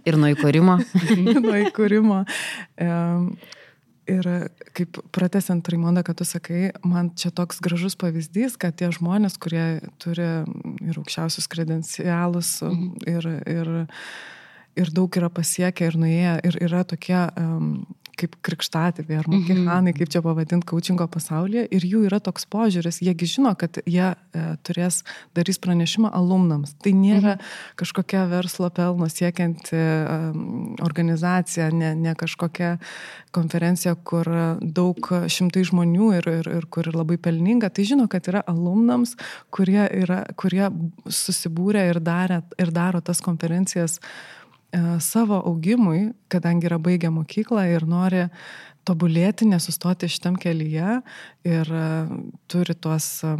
Ir 0.05 0.17
nuo 0.19 0.29
įkūrimo. 0.33 0.77
nuo 1.45 1.55
įkūrimo. 1.65 2.21
Ir 4.07 4.27
kaip 4.77 5.01
pratesiant 5.11 5.67
Raimondą, 5.67 6.05
kad 6.07 6.19
tu 6.21 6.25
sakai, 6.27 6.69
man 6.87 7.09
čia 7.19 7.31
toks 7.35 7.59
gražus 7.63 7.97
pavyzdys, 7.99 8.55
kad 8.61 8.77
tie 8.79 8.87
žmonės, 8.95 9.35
kurie 9.41 9.81
turi 9.99 10.27
ir 10.85 10.99
aukščiausius 11.01 11.49
kredencialus 11.51 12.53
ir, 13.09 13.27
ir, 13.43 13.71
ir 14.79 14.91
daug 14.95 15.19
yra 15.19 15.29
pasiekę 15.33 15.89
ir 15.89 15.97
nuėję, 15.99 16.35
ir 16.47 16.59
yra 16.67 16.83
tokie 16.87 17.19
um, 17.37 17.85
kaip 18.17 18.35
krikštatėviai 18.45 19.19
ar 19.21 19.27
mokihanai, 19.29 19.93
kaip 19.95 20.09
čia 20.13 20.21
pavadinti, 20.25 20.65
kaučingo 20.67 21.05
pasaulyje. 21.11 21.67
Ir 21.75 21.85
jų 21.85 22.03
yra 22.09 22.19
toks 22.23 22.47
požiūris, 22.49 22.99
jiegi 23.05 23.29
žino, 23.29 23.53
kad 23.59 23.77
jie 23.85 24.09
e, 24.09 24.45
turės, 24.65 25.03
darys 25.37 25.59
pranešimą 25.61 26.11
alumnams. 26.17 26.73
Tai 26.83 26.93
nėra 26.97 27.37
kažkokia 27.79 28.25
verslo 28.31 28.71
pelno 28.73 29.09
siekianti 29.11 29.77
e, 29.77 30.17
organizacija, 30.85 31.69
ne, 31.75 31.93
ne 31.97 32.15
kažkokia 32.17 32.75
konferencija, 33.35 33.93
kur 34.07 34.29
daug 34.61 35.11
šimtai 35.29 35.65
žmonių 35.67 36.09
ir, 36.17 36.31
ir, 36.39 36.49
ir 36.61 36.69
kur 36.73 36.89
labai 36.93 37.19
pelninga. 37.21 37.69
Tai 37.69 37.85
žino, 37.85 38.07
kad 38.09 38.29
yra 38.31 38.41
alumnams, 38.49 39.13
kurie, 39.53 39.83
yra, 40.01 40.23
kurie 40.39 40.65
susibūrė 41.05 41.89
ir, 41.91 42.01
darė, 42.01 42.41
ir 42.57 42.73
daro 42.73 43.03
tas 43.05 43.21
konferencijas 43.21 43.99
e, 44.01 44.36
savo 45.03 45.39
augimui, 45.49 46.11
kadangi 46.31 46.67
yra 46.69 46.79
baigę 46.81 47.11
mokyklą 47.13 47.63
ir 47.71 47.85
nori 47.87 48.27
tobulėti, 48.87 49.47
nesustoti 49.49 50.09
šitam 50.11 50.37
kelyje 50.39 50.99
ir 51.47 51.71
e, 51.71 51.87
turi 52.51 52.75
tuos 52.79 53.09
e, 53.27 53.33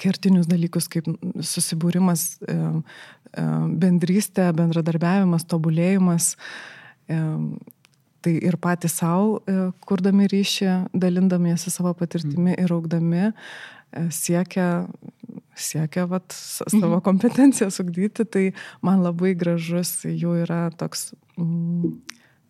kertinius 0.00 0.48
dalykus 0.50 0.88
kaip 0.92 1.08
susibūrimas, 1.40 2.28
e, 2.44 2.58
e, 2.58 3.48
bendrystė, 3.84 4.50
bendradarbiavimas, 4.58 5.48
tobulėjimas. 5.48 6.34
E, 7.08 7.24
Tai 8.18 8.32
ir 8.34 8.56
patys 8.58 8.96
savo, 8.98 9.36
kurdami 9.86 10.24
ryšį, 10.26 10.66
dalindamiesi 10.90 11.70
savo 11.70 11.92
patirtimi 11.94 12.56
ir 12.58 12.72
augdami, 12.74 13.28
e, 13.28 13.32
siekia, 14.12 14.86
siekia 15.58 16.06
vat, 16.10 16.30
s- 16.32 16.62
savo 16.70 17.00
kompetenciją 17.04 17.70
sugdyti. 17.74 18.24
Tai 18.28 18.44
man 18.82 19.02
labai 19.06 19.34
gražus 19.38 20.00
jų 20.06 20.42
yra 20.44 20.68
toks 20.78 21.12
mm, 21.38 21.96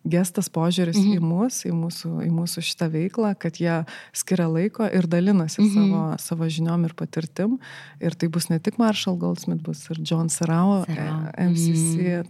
gestas 0.09 0.47
požiūris 0.49 0.95
į 0.97 1.17
mus, 1.21 1.57
į 1.67 1.73
mūsų, 1.75 2.09
į 2.25 2.29
mūsų 2.33 2.61
šitą 2.65 2.87
veiklą, 2.93 3.33
kad 3.37 3.57
jie 3.61 3.73
skiria 4.15 4.45
laiko 4.49 4.87
ir 4.87 5.05
dalinasi 5.11 5.65
savo, 5.73 6.03
savo 6.23 6.47
žiniom 6.49 6.85
ir 6.87 6.93
patirtim. 6.97 7.57
Ir 8.01 8.15
tai 8.17 8.29
bus 8.31 8.47
ne 8.49 8.57
tik 8.63 8.79
Marshall 8.79 9.17
Goldsmith, 9.21 9.59
bus 9.65 9.83
ir 9.91 9.99
John 10.07 10.31
Sarau, 10.31 10.85
Sarau. 10.87 11.27
e, 11.35 11.49
MCC, 11.49 12.23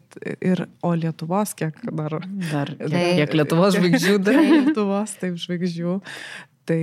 ir, 0.49 0.65
o 0.81 0.91
Lietuvos, 0.97 1.53
kiek 1.55 1.77
dar 1.93 2.17
Dar 2.49 2.73
Tai- 2.81 3.05
kiek 3.21 3.37
Lietuvos 3.37 3.77
žvaigždžių 3.77 4.17
dar. 4.27 4.41
Lietuvos, 4.41 5.13
taip, 5.21 5.37
žvaigždžių. 5.45 5.99
Tai, 6.67 6.81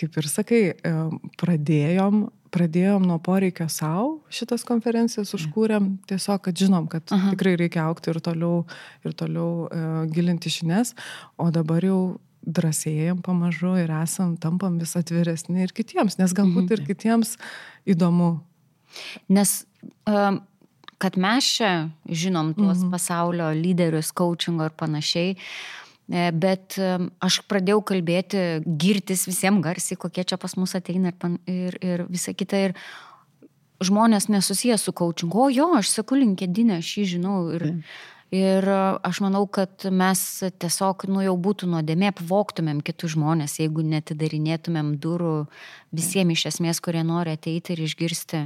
kaip 0.00 0.16
ir 0.20 0.28
sakai, 0.30 0.60
e, 0.72 0.92
pradėjom, 1.40 2.24
pradėjom 2.54 3.04
nuo 3.06 3.18
poreikio 3.22 3.68
savo 3.70 4.20
šitas 4.32 4.64
konferencijas, 4.68 5.34
užkūrėm 5.36 5.92
tiesiog, 6.10 6.40
kad 6.46 6.58
žinom, 6.58 6.88
kad 6.90 7.12
Aha. 7.14 7.34
tikrai 7.34 7.54
reikia 7.60 7.84
aukti 7.86 8.10
ir 8.14 8.18
toliau, 8.24 8.64
ir 9.06 9.14
toliau 9.14 9.68
uh, 9.68 10.02
gilinti 10.10 10.50
žinias, 10.50 10.96
o 11.38 11.50
dabar 11.54 11.86
jau 11.86 12.00
drąsėjam 12.40 13.20
pamažu 13.22 13.76
ir 13.78 13.92
esam, 14.00 14.34
tampam 14.40 14.80
vis 14.80 14.96
atviresni 14.98 15.66
ir 15.66 15.74
kitiems, 15.76 16.18
nes 16.18 16.34
galbūt 16.34 16.64
mhm. 16.64 16.72
ir 16.74 16.86
kitiems 16.88 17.36
įdomu. 17.94 18.38
Nes 19.30 19.60
um, 20.08 20.40
kad 21.00 21.16
mes 21.20 21.46
čia 21.56 21.88
žinom 22.04 22.52
tuos 22.56 22.82
mhm. 22.82 22.90
pasaulio 22.92 23.50
lyderius, 23.56 24.12
coachingo 24.16 24.68
ir 24.68 24.74
panašiai, 24.76 25.36
e, 25.36 25.38
bet 26.10 26.78
um, 26.82 27.08
aš 27.22 27.40
pradėjau 27.50 27.80
kalbėti, 27.92 28.44
girtis 28.66 29.26
visiems 29.30 29.62
garsiai, 29.64 29.98
kokie 30.00 30.24
čia 30.26 30.40
pas 30.40 30.56
mus 30.58 30.74
ateina 30.78 31.12
ir, 31.12 31.18
pan, 31.18 31.36
ir, 31.50 31.76
ir 31.84 32.06
visa 32.10 32.34
kita. 32.34 32.64
Ir 32.70 32.76
žmonės 33.80 34.28
nesusijęs 34.28 34.82
su 34.84 34.92
coachingu, 34.92 35.46
o 35.46 35.50
jo, 35.52 35.68
aš 35.78 35.92
seku 35.94 36.18
linkedinę, 36.18 36.80
aš 36.82 36.96
jį 36.98 37.06
žinau. 37.16 37.36
Ir, 37.56 37.68
Ir 38.30 38.62
aš 38.70 39.18
manau, 39.24 39.42
kad 39.50 39.88
mes 39.90 40.20
tiesiog, 40.62 41.08
nu 41.10 41.18
jau 41.24 41.32
būtų 41.34 41.66
nuodėmė, 41.66 42.12
apvoktumėm 42.12 42.78
kitus 42.86 43.16
žmonės, 43.16 43.56
jeigu 43.58 43.82
netidarinėtumėm 43.82 44.92
durų 45.02 45.48
visiems 45.90 46.38
iš 46.38 46.44
esmės, 46.52 46.78
kurie 46.78 47.02
nori 47.02 47.34
ateiti 47.34 47.74
ir 47.74 47.82
išgirsti 47.88 48.44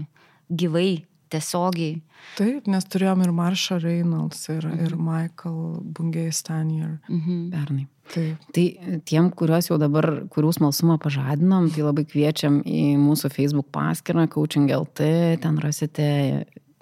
gyvai, 0.48 1.04
tiesiogiai. 1.32 2.02
Taip, 2.38 2.68
nes 2.70 2.86
turėjom 2.88 3.24
ir 3.24 3.32
Marshall 3.36 3.82
Reynolds, 3.84 4.46
ir, 4.52 4.64
mhm. 4.68 4.84
ir 4.86 4.96
Michael 4.96 5.58
Bungay 5.96 6.32
Stanier. 6.32 6.98
Mhm. 7.08 7.50
Pernai. 7.54 7.88
Taip. 8.12 8.40
Tai 8.52 8.64
tiem, 9.08 9.30
kuriuos 9.32 9.70
jau 9.70 9.78
dabar, 9.80 10.06
kurių 10.32 10.50
smalsumą 10.58 10.98
pažadinom, 11.00 11.70
tai 11.72 11.86
labai 11.86 12.04
kviečiam 12.08 12.60
į 12.60 12.98
mūsų 13.00 13.30
Facebook 13.32 13.70
paskyrą 13.72 14.26
Coaching 14.32 14.68
LT, 14.68 15.08
ten 15.40 15.56
rasite 15.62 16.08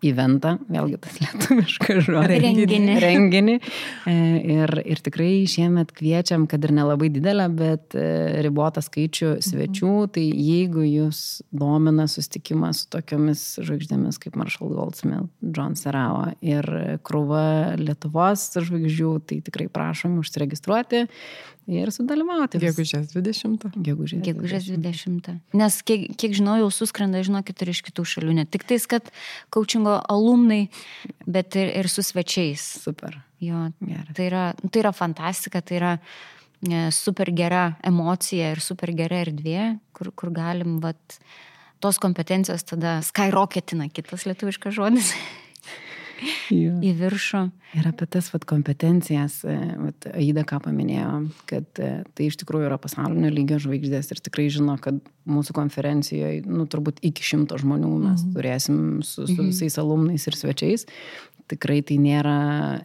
eventą, 0.07 0.57
vėlgi 0.73 0.99
tas 1.03 1.19
lietuviškas 1.23 2.03
žodis. 2.09 2.43
Renginį. 2.43 2.99
Renginį. 3.03 3.59
E, 4.11 4.19
Ir, 4.43 4.73
ir 4.89 5.01
tikrai 5.05 5.45
šiemet 5.49 5.93
kviečiam, 5.97 6.47
kad 6.51 6.63
ir 6.65 6.73
nelabai 6.75 7.09
didelę, 7.13 7.47
bet 7.57 7.97
e, 7.99 8.05
ribotą 8.45 8.83
skaičių 8.85 9.35
svečių, 9.45 9.93
tai 10.15 10.25
jeigu 10.27 10.85
jūs 10.87 11.43
domina 11.55 12.09
sustikimas 12.11 12.83
su 12.83 12.91
tokiomis 12.95 13.45
žvaigždėmis 13.63 14.19
kaip 14.23 14.37
Marshall 14.41 14.73
Goldsmith, 14.75 15.31
John 15.43 15.77
Serrao 15.79 16.33
ir 16.45 16.69
krūva 17.07 17.77
Lietuvos 17.81 18.49
žvaigždžių, 18.59 19.13
tai 19.29 19.41
tikrai 19.47 19.69
prašom 19.73 20.19
užsiregistruoti 20.23 21.07
ir 21.71 21.93
sudalyvauti. 21.95 22.61
Gegužės 22.63 23.13
20. 23.13 23.67
Gegužės, 23.77 24.23
Gegužės 24.25 24.69
20. 24.71 25.31
Nes 25.59 25.79
kiek, 25.87 26.09
kiek 26.19 26.35
žinau, 26.37 26.57
jau 26.63 26.71
suskrenda, 26.75 27.23
žinokit, 27.25 27.63
ir 27.63 27.73
iš 27.75 27.83
kitų 27.87 28.07
šalių. 28.09 28.37
Ne 28.41 28.47
tik 28.49 28.67
tais, 28.69 28.87
kad 28.91 29.13
coachingo 29.55 29.99
alumnai, 30.13 30.67
bet 31.27 31.59
ir, 31.61 31.73
ir 31.83 31.91
su 31.93 32.05
svečiais. 32.07 32.65
Super. 32.83 33.21
Jo, 33.43 33.69
tai 34.15 34.29
yra, 34.29 34.45
tai 34.69 34.85
yra 34.85 34.93
fantastika, 34.95 35.63
tai 35.67 35.79
yra 35.81 35.93
e, 35.99 36.85
super 36.95 37.33
gera 37.35 37.73
emocija 37.87 38.53
ir 38.55 38.63
super 38.63 38.95
gera 38.99 39.23
erdvė, 39.27 39.73
kur, 39.97 40.13
kur 40.15 40.31
galim, 40.35 40.79
vat, 40.83 41.19
tos 41.83 41.99
kompetencijos 42.03 42.63
tada 42.71 43.01
skyrocketina, 43.03 43.89
kitas 43.91 44.27
lietuviškas 44.31 44.79
žodis. 44.79 45.15
Jo. 46.53 46.77
į 46.85 46.93
viršų. 46.99 47.43
Ir 47.79 47.89
apie 47.89 48.07
tas 48.11 48.29
vat, 48.33 48.45
kompetencijas, 48.49 49.41
e, 49.49 49.57
vat, 49.81 50.09
Aida 50.13 50.45
ką 50.49 50.61
paminėjo, 50.67 51.13
kad 51.51 51.81
e, 51.83 51.91
tai 52.17 52.29
iš 52.29 52.39
tikrųjų 52.43 52.69
yra 52.69 52.79
pasaulinio 52.83 53.31
lygio 53.33 53.59
žvaigždės 53.63 54.13
ir 54.13 54.23
tikrai 54.25 54.49
žino, 54.53 54.77
kad 54.83 54.99
mūsų 55.29 55.57
konferencijoje, 55.57 56.43
nu, 56.47 56.67
turbūt 56.71 57.01
iki 57.07 57.25
šimto 57.27 57.59
žmonių 57.63 57.93
mes 57.97 58.25
mhm. 58.25 58.35
turėsim 58.37 58.79
su, 59.07 59.27
su 59.31 59.39
visais 59.41 59.79
alumnais 59.81 60.27
ir 60.29 60.39
svečiais. 60.39 60.87
Tikrai 61.51 61.81
tai 61.87 61.99
nėra 62.01 62.37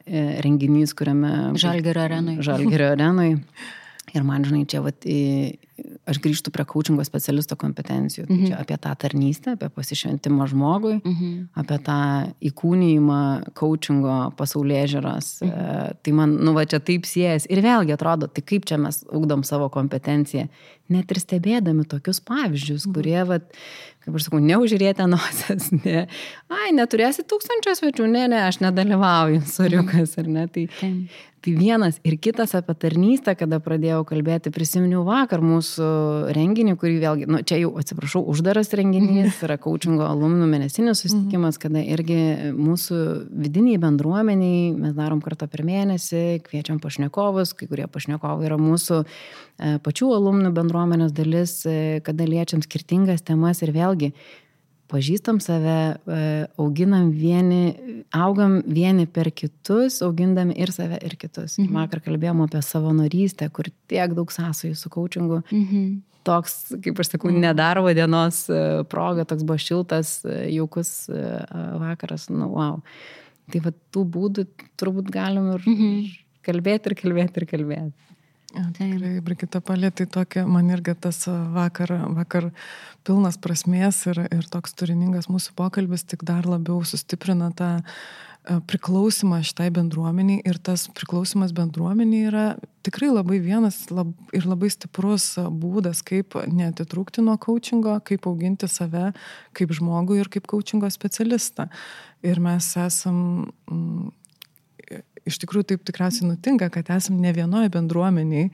e, 0.03 0.25
renginys, 0.43 0.95
kuriame... 0.97 1.53
Žalgerio 1.59 2.03
arenui. 2.07 2.39
Žalgerio 2.43 2.91
arenui. 2.95 3.31
Ir 4.15 4.23
man, 4.23 4.45
žinai, 4.47 4.65
čia 4.71 4.81
vat, 4.85 5.03
aš 6.07 6.19
grįžtu 6.23 6.51
prie 6.53 6.65
coachingo 6.67 7.03
specialisto 7.05 7.57
kompetencijų. 7.59 8.25
Mhm. 8.27 8.37
Tai 8.37 8.49
čia 8.49 8.59
apie 8.61 8.77
tą 8.83 8.93
tarnystę, 9.03 9.55
apie 9.57 9.69
pasišventimą 9.73 10.47
žmogui, 10.51 10.95
mhm. 10.99 11.33
apie 11.59 11.79
tą 11.87 11.99
įkūnyjimą 12.51 13.21
coachingo 13.57 14.17
pasaulyje 14.39 14.85
žiūros. 14.95 15.31
Mhm. 15.45 15.99
Tai 16.03 16.15
man, 16.19 16.37
nu 16.47 16.55
va, 16.57 16.65
čia 16.69 16.79
taip 16.83 17.09
siejas. 17.09 17.49
Ir 17.51 17.63
vėlgi 17.65 17.95
atrodo, 17.97 18.31
tai 18.31 18.45
kaip 18.45 18.67
čia 18.69 18.79
mes 18.81 19.03
ugdom 19.07 19.45
savo 19.47 19.69
kompetenciją. 19.73 20.47
Net 20.93 21.11
ir 21.11 21.19
stebėdami 21.19 21.83
tokius 21.89 22.21
pavyzdžius, 22.23 22.87
mhm. 22.87 22.95
kurie, 22.95 23.19
va, 23.27 23.41
kaip 24.07 24.15
aš 24.15 24.29
sakau, 24.29 24.39
neužiūrėti 24.43 25.07
nosies, 25.11 25.71
ne. 25.83 26.05
Ai, 26.47 26.71
neturėsi 26.75 27.27
tūkstančio 27.27 27.75
svečių, 27.75 28.07
ne, 28.11 28.27
ne, 28.31 28.45
aš 28.47 28.61
nedalyvauju, 28.63 29.43
suriukas, 29.51 30.15
ar 30.21 30.29
ne. 30.31 30.45
Tai, 30.47 30.63
tai 31.43 31.55
vienas 31.59 31.99
ir 32.07 32.15
kitas 32.23 32.55
apie 32.57 32.75
tarnystę, 32.79 33.35
kada 33.39 33.59
pradėjau 33.63 34.05
kalbėti, 34.07 34.53
prisiminiau 34.55 35.03
vakar 35.07 35.43
mūsų 35.43 35.66
renginį, 36.35 36.75
kurį 36.79 36.95
vėlgi, 37.01 37.27
nu, 37.29 37.41
čia 37.47 37.59
jau 37.61 37.73
atsiprašau, 37.81 38.21
uždaras 38.31 38.71
renginys, 38.77 39.41
yra 39.45 39.57
coachingo 39.61 40.05
alumnų 40.07 40.47
mėnesinis 40.51 41.03
susitikimas, 41.03 41.59
kada 41.61 41.83
irgi 41.83 42.17
mūsų 42.55 42.99
vidiniai 43.45 43.81
bendruomeniai, 43.83 44.71
mes 44.77 44.95
darom 44.97 45.21
kartą 45.25 45.49
per 45.51 45.65
mėnesį, 45.67 46.23
kviečiam 46.47 46.81
pašnekovus, 46.83 47.53
kai 47.57 47.69
kurie 47.69 47.89
pašnekovai 47.91 48.49
yra 48.49 48.57
mūsų 48.61 49.03
e, 49.03 49.77
pačių 49.83 50.11
alumnų 50.17 50.53
bendruomenės 50.57 51.15
dalis, 51.17 51.59
e, 51.67 52.01
kada 52.05 52.27
liečiam 52.29 52.63
skirtingas 52.65 53.25
temas 53.27 53.63
ir 53.65 53.75
vėlgi 53.75 54.13
pažįstam 54.91 55.39
save, 55.43 55.77
e, 56.07 56.47
auginam 56.59 57.09
vieni, 57.11 57.75
augam 58.15 58.59
vieni 58.65 59.07
per 59.07 59.29
kitus, 59.31 60.01
augindami 60.05 60.55
ir 60.57 60.71
save, 60.71 60.99
ir 61.03 61.17
kitus. 61.19 61.57
Mhm. 61.59 61.73
Vakar 61.75 62.03
kalbėjom 62.05 62.43
apie 62.45 62.61
savanorystę, 62.65 63.49
kur 63.51 63.69
tiek 63.91 64.15
daug 64.17 64.31
sąsojų 64.33 64.75
su 64.75 64.91
coachingu. 64.93 65.41
Mhm. 65.51 65.87
Toks, 66.27 66.55
kaip 66.83 66.99
aš 66.99 67.13
sakau, 67.13 67.31
mhm. 67.31 67.43
nedarbo 67.45 67.93
dienos 67.95 68.45
e, 68.51 68.83
proga, 68.91 69.27
toks 69.27 69.45
buvo 69.47 69.59
šiltas, 69.61 70.19
e, 70.25 70.47
jaukus 70.55 71.09
vakaras, 71.11 72.29
nu, 72.33 72.51
wow. 72.55 72.81
Tai 73.47 73.61
va 73.63 73.71
tų 73.95 74.03
būdų 74.11 74.43
turbūt 74.79 75.11
galim 75.11 75.53
ir 75.55 75.63
mhm. 75.63 76.11
kalbėti, 76.43 76.91
ir 76.91 76.99
kalbėti, 76.99 77.43
ir 77.43 77.47
kalbėti. 77.47 78.06
Tikrai, 78.47 79.17
Brigita 79.21 79.59
palėtai 79.59 80.05
tokia, 80.07 80.45
man 80.47 80.69
irgi 80.71 80.93
tas 80.95 81.25
vakar, 81.27 81.91
vakar 82.15 82.51
pilnas 83.07 83.35
prasmės 83.43 84.05
ir, 84.07 84.21
ir 84.31 84.47
toks 84.47 84.71
turiningas 84.79 85.27
mūsų 85.27 85.51
pokalbis 85.57 86.05
tik 86.07 86.23
dar 86.27 86.47
labiau 86.47 86.79
sustiprina 86.87 87.51
tą 87.51 87.81
priklausimą 88.47 89.41
šitai 89.43 89.67
bendruomeniai 89.75 90.39
ir 90.47 90.59
tas 90.63 90.85
priklausimas 90.95 91.51
bendruomeniai 91.55 92.29
yra 92.29 92.45
tikrai 92.87 93.09
labai 93.11 93.41
vienas 93.43 93.81
lab, 93.91 94.13
ir 94.31 94.47
labai 94.47 94.69
stiprus 94.71 95.33
būdas, 95.35 95.99
kaip 96.07 96.37
netitrūkti 96.47 97.25
nuo 97.25 97.35
coachingo, 97.43 97.97
kaip 98.07 98.29
auginti 98.29 98.69
save 98.71 99.11
kaip 99.57 99.73
žmogų 99.75 100.21
ir 100.21 100.31
kaip 100.31 100.47
coachingo 100.47 100.89
specialistą. 100.93 101.67
Ir 102.23 102.39
mes 102.43 102.71
esam 102.79 103.19
iš 105.27 105.39
tikrųjų 105.43 105.71
taip 105.71 105.87
tikriausiai 105.87 106.29
nutinka, 106.29 106.69
kad 106.73 106.89
esam 106.95 107.19
ne 107.23 107.33
vienoje 107.35 107.71
bendruomeniai, 107.73 108.51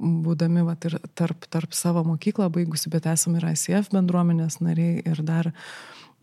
būdami 0.00 0.64
vat, 0.66 0.86
ir 0.88 0.98
tarp, 1.18 1.46
tarp 1.52 1.76
savo 1.76 2.04
mokyklą 2.06 2.50
baigusi, 2.52 2.92
bet 2.92 3.08
esam 3.10 3.38
ir 3.38 3.48
ICF 3.52 3.92
bendruomenės 3.94 4.60
nariai 4.64 5.00
ir 5.04 5.24
dar 5.26 5.52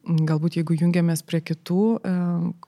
galbūt 0.07 0.57
jeigu 0.59 0.77
jungiamės 0.79 1.21
prie 1.27 1.41
kitų 1.43 1.81
e, 1.97 2.13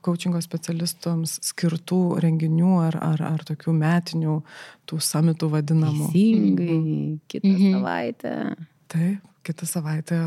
coachingo 0.04 0.42
specialistams 0.44 1.38
skirtų 1.50 2.02
renginių 2.24 2.74
ar, 2.84 2.98
ar, 3.00 3.24
ar 3.30 3.46
tokių 3.48 3.74
metinių, 3.80 4.36
tų 4.90 5.00
samitų 5.04 5.52
vadinamų. 5.54 6.10
Teisingai, 6.12 6.82
kitą 7.32 7.54
mhm. 7.54 7.78
savaitę. 7.78 8.36
Taip, 8.92 9.32
kitą 9.48 9.70
savaitę 9.70 10.20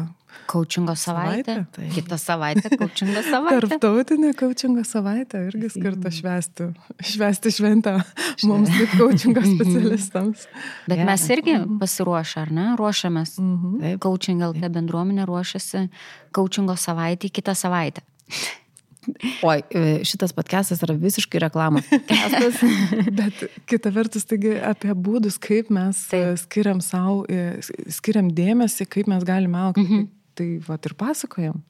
Kaučingo 0.51 0.95
savaitė. 0.99 1.55
savaitė. 1.55 1.67
Tai. 1.77 1.89
Kita 1.95 2.19
savaitė, 2.21 2.71
kaučingo 2.81 3.23
savaitė. 3.33 3.61
Tarptautinė 3.69 4.33
kaučingo 4.39 4.85
savaitė 4.87 5.43
irgi 5.49 5.73
skirta 5.77 6.13
švesti, 6.13 6.69
švesti 7.13 7.53
šventę 7.57 7.97
mums 8.49 8.73
kaip 8.73 8.97
kaučingo 9.01 9.45
specialistams. 9.55 10.47
Bet 10.89 10.99
yeah. 10.99 11.09
mes 11.09 11.27
irgi 11.33 11.59
pasiruošę, 11.81 12.47
ar 12.47 12.55
ne? 12.55 12.67
Ruošiamės. 12.81 13.37
Mm 13.43 13.59
-hmm. 13.59 14.01
Kaučingo 14.03 14.53
LT 14.53 14.73
bendruomenė 14.79 15.27
ruošiasi 15.29 15.89
kaučingo 16.33 16.77
savaitę 16.77 17.29
kitą 17.29 17.55
savaitę. 17.55 18.03
Oi, 19.43 19.63
e, 19.75 20.05
šitas 20.07 20.31
podcastas 20.33 20.83
yra 20.87 20.95
visiškai 20.95 21.41
reklamos 21.43 21.89
podcastas. 21.91 22.61
Bet 23.11 23.41
kita 23.67 23.91
vertus, 23.91 24.25
taigi 24.31 24.55
apie 24.63 24.95
būdus, 24.95 25.41
kaip 25.43 25.73
mes 25.75 26.05
e, 26.07 26.11
Taip. 26.11 26.39
skiriam 26.45 26.81
savo, 26.81 27.25
e, 27.27 27.59
skiriam 27.91 28.31
dėmesį, 28.31 28.87
kaip 28.87 29.11
mes 29.11 29.27
galime 29.27 29.59
aukti. 29.59 29.83
Mhm 29.89 30.11
tai 30.39 30.49
va 30.67 30.79
ir 30.81 30.97
pasakojam. 30.99 31.63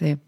Taip. 0.00 0.24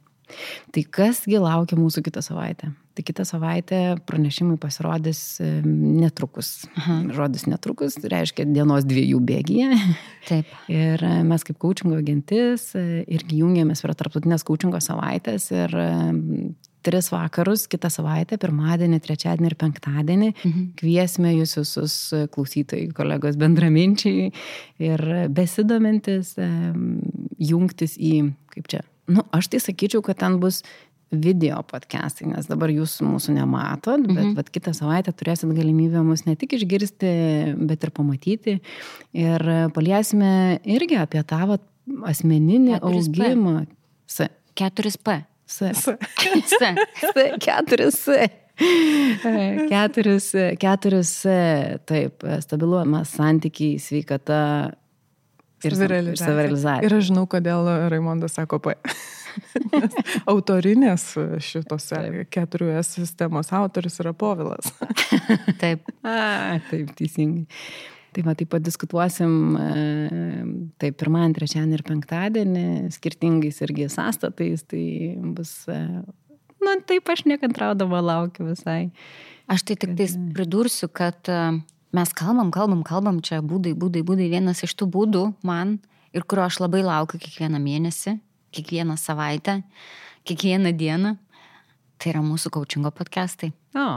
Tai 0.72 0.84
kasgi 0.94 1.40
laukia 1.40 1.76
mūsų 1.76 2.02
kitą 2.06 2.22
savaitę? 2.24 2.70
Tai 2.92 3.02
kitą 3.04 3.24
savaitę 3.24 3.78
pranešimai 4.08 4.58
pasirodys 4.60 5.40
netrukus. 5.64 6.66
Aha. 6.76 6.98
Žodis 7.16 7.46
netrukus 7.48 7.96
reiškia 8.00 8.46
dienos 8.48 8.86
dviejų 8.88 9.20
bėgyje. 9.28 9.78
Taip. 10.30 10.50
Ir 10.72 11.04
mes 11.28 11.46
kaip 11.48 11.60
kočingo 11.62 11.96
agentis 12.00 12.70
e, 12.76 13.02
irgi 13.12 13.40
jungiamės 13.40 13.84
prie 13.84 13.96
tarptautinės 13.96 14.44
kočingo 14.48 14.80
savaitės 14.84 15.48
ir 15.54 15.76
tris 16.84 17.10
vakarus 17.12 17.66
kitą 17.70 17.90
savaitę, 17.92 18.38
pirmadienį, 18.42 19.00
trečiadienį 19.04 19.50
ir 19.50 19.58
penktadienį. 19.60 20.30
Mhm. 20.34 20.68
Kviesime 20.80 21.34
jūs 21.36 21.56
visus 21.60 21.96
klausytojai, 22.34 22.90
kolegos 22.96 23.38
bendraminčiai 23.40 24.30
ir 24.82 25.04
besidomintis, 25.34 26.34
jungtis 27.42 27.98
į, 27.98 28.14
kaip 28.54 28.72
čia, 28.72 28.82
nu, 29.12 29.26
aš 29.34 29.52
tai 29.52 29.62
sakyčiau, 29.62 30.02
kad 30.04 30.20
ten 30.22 30.40
bus 30.42 30.62
video 31.12 31.60
podcastai, 31.68 32.30
nes 32.30 32.46
dabar 32.48 32.72
jūs 32.72 32.96
mūsų 33.04 33.34
nematot, 33.36 34.00
bet 34.06 34.16
mhm. 34.16 34.36
vat, 34.38 34.48
kitą 34.52 34.72
savaitę 34.76 35.12
turėsit 35.12 35.52
galimybę 35.52 36.00
mus 36.06 36.24
ne 36.24 36.34
tik 36.40 36.56
išgirsti, 36.56 37.10
bet 37.68 37.84
ir 37.84 37.92
pamatyti. 37.92 38.56
Ir 39.12 39.44
paliesime 39.76 40.62
irgi 40.64 40.96
apie 41.02 41.20
tą 41.28 41.42
vat, 41.52 41.66
asmeninį 42.08 42.78
4P. 42.78 42.80
augimą. 42.88 43.58
S. 44.08 44.24
4P. 44.56 45.20
S. 45.48 45.62
S. 45.70 45.88
S. 45.88 46.54
S. 46.60 47.18
Keturis 47.42 48.00
S. 48.08 48.38
Keturis, 49.68 50.28
keturis, 50.60 51.12
taip, 51.88 52.26
stabilumas, 52.44 53.14
santykiai, 53.16 53.80
sveikata 53.80 54.42
ir 55.64 55.76
savirealizacija. 55.78 56.82
Ir 56.86 56.94
aš 56.98 57.08
žinau, 57.08 57.24
kodėl 57.30 57.70
Raimondas 57.92 58.36
sako 58.38 58.60
P. 58.62 58.76
Autorinės 60.28 61.06
šitose 61.42 62.26
keturių 62.32 62.74
S 62.82 62.98
sistemos 62.98 63.52
autoris 63.56 63.96
yra 64.02 64.12
Povilas. 64.12 64.68
taip. 65.62 65.88
A, 66.04 66.60
taip, 66.68 66.92
teisingai. 66.98 67.46
Tai 68.12 68.22
va, 68.26 68.34
taip 68.36 68.50
pat 68.52 68.64
diskutuosim, 68.64 69.34
e, 69.56 69.82
taip, 70.82 70.98
pirmąjį, 71.00 71.32
trečiąjį 71.38 71.76
ir 71.78 71.82
penktadienį, 71.86 72.64
skirtingais 72.92 73.62
irgi 73.64 73.86
sąstatais, 73.88 74.66
tai 74.68 74.82
bus, 75.32 75.52
e, 75.72 75.78
na, 76.60 76.74
taip 76.88 77.08
aš 77.08 77.24
nekantraudama 77.30 78.02
laukiu 78.04 78.50
visai. 78.50 78.90
Aš 79.48 79.64
tai 79.64 79.78
tik 79.80 79.94
tais 79.96 80.18
pridursiu, 80.36 80.90
kad 80.92 81.24
e, 81.32 81.38
mes 81.96 82.12
kalbam, 82.18 82.52
kalbam, 82.52 82.82
kalbam, 82.84 83.22
čia 83.24 83.40
būdai, 83.40 83.72
būdai, 83.80 84.04
būdai, 84.04 84.28
vienas 84.32 84.60
iš 84.66 84.76
tų 84.76 84.90
būdų 84.92 85.24
man 85.48 85.78
ir 86.12 86.26
kurio 86.28 86.44
aš 86.44 86.60
labai 86.60 86.82
laukiu 86.84 87.20
kiekvieną 87.22 87.60
mėnesį, 87.64 88.18
kiekvieną 88.52 88.98
savaitę, 89.00 89.62
kiekvieną 90.28 90.74
dieną, 90.76 91.14
tai 91.96 92.12
yra 92.12 92.20
mūsų 92.26 92.52
coachingo 92.52 92.92
podcastai. 92.92 93.54
O. 93.72 93.88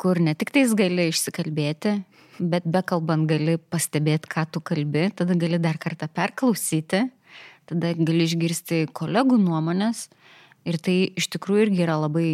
kur 0.00 0.20
ne 0.20 0.34
tik 0.38 0.52
tais 0.54 0.72
gali 0.76 1.08
išsikalbėti, 1.10 1.96
bet 2.40 2.66
bekalbant 2.68 3.28
gali 3.30 3.58
pastebėti, 3.58 4.30
ką 4.30 4.46
tu 4.52 4.62
kalbi, 4.64 5.08
tada 5.16 5.36
gali 5.38 5.60
dar 5.62 5.78
kartą 5.82 6.08
perklausyti, 6.08 7.04
tada 7.68 7.92
gali 7.98 8.26
išgirsti 8.26 8.86
kolegų 8.96 9.38
nuomonės 9.42 10.08
ir 10.68 10.78
tai 10.82 10.96
iš 11.18 11.28
tikrųjų 11.34 11.68
irgi 11.68 11.84
yra 11.84 11.98
labai 12.02 12.28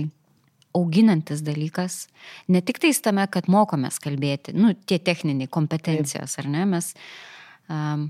auginantis 0.76 1.42
dalykas. 1.42 2.06
Ne 2.48 2.60
tik 2.62 2.80
tais 2.82 3.00
tame, 3.02 3.24
kad 3.32 3.48
mokomės 3.50 3.98
kalbėti, 4.02 4.54
nu, 4.56 4.74
tie 4.86 5.00
techniniai 5.02 5.50
kompetencijos, 5.50 6.36
ar 6.40 6.50
ne, 6.50 6.66
mes 6.68 6.92
um, 7.72 8.08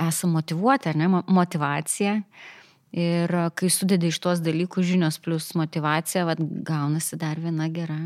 esame 0.00 0.36
motivuoti, 0.40 0.90
ar 0.90 0.98
ne, 0.98 1.08
motivacija. 1.08 2.18
Ir 2.92 3.32
kai 3.56 3.70
sudedi 3.72 4.10
iš 4.12 4.18
tuos 4.20 4.42
dalykų 4.44 4.82
žinios 4.84 5.16
plus 5.22 5.54
motivacija, 5.56 6.26
vad 6.28 6.42
gaunasi 6.42 7.16
dar 7.16 7.40
viena 7.40 7.70
gera 7.72 7.96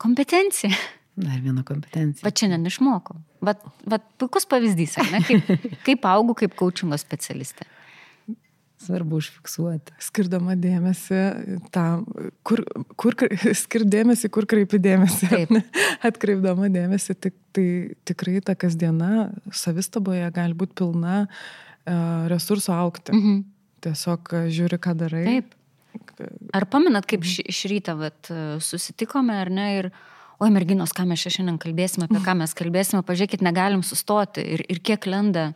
kompetencija. 0.00 0.72
Dar 1.18 1.40
viena 1.42 1.64
kompetencija. 1.66 2.22
Va 2.26 2.30
šiandien 2.34 2.66
išmokau. 2.70 3.18
Va, 3.44 3.54
va 3.90 3.98
puikus 4.20 4.46
pavyzdys, 4.50 4.98
ne, 5.10 5.22
kaip, 5.26 5.50
kaip 5.86 6.06
augau 6.06 6.36
kaip 6.38 6.54
coachingo 6.58 6.98
specialistė. 7.00 7.66
Svarbu 8.78 9.18
užfiksuoti. 9.18 9.96
Skirdama 10.02 10.54
dėmesį 10.54 11.18
tam, 11.74 12.04
kur, 12.46 12.62
kur 13.00 13.16
skirdėmėsi, 13.64 14.30
kur 14.30 14.46
kreipi 14.50 14.78
dėmesį. 14.82 15.30
Taip. 15.32 15.54
Atkreipdama 16.08 16.70
dėmesį, 16.70 17.18
tik, 17.26 17.34
tai 17.56 17.68
tikrai 18.06 18.38
ta 18.46 18.54
kasdiena 18.58 19.32
savistaboje 19.50 20.30
gali 20.36 20.54
būti 20.58 20.78
pilna 20.78 21.24
uh, 21.26 22.28
resursų 22.30 22.74
aukti. 22.78 23.16
Mhm. 23.18 23.46
Tiesiog 23.82 24.34
žiūri, 24.54 24.78
ką 24.82 24.94
darai. 24.98 25.26
Taip. 25.26 25.57
Ar 26.54 26.66
paminat, 26.70 27.06
kaip 27.08 27.26
iš 27.26 27.64
ryto 27.70 27.96
vat, 28.00 28.30
susitikome, 28.64 29.36
ar 29.42 29.50
ne, 29.52 29.68
ir 29.80 29.90
oi 30.42 30.50
merginos, 30.54 30.94
ką 30.94 31.06
mes 31.08 31.22
šiandien 31.24 31.58
kalbėsime, 31.62 32.06
apie 32.06 32.22
ką 32.24 32.36
mes 32.38 32.54
kalbėsime, 32.58 33.02
pažiūrėkit, 33.06 33.42
negalim 33.44 33.82
sustoti 33.86 34.44
ir, 34.56 34.64
ir 34.70 34.82
kiek 34.84 35.06
lenda 35.10 35.50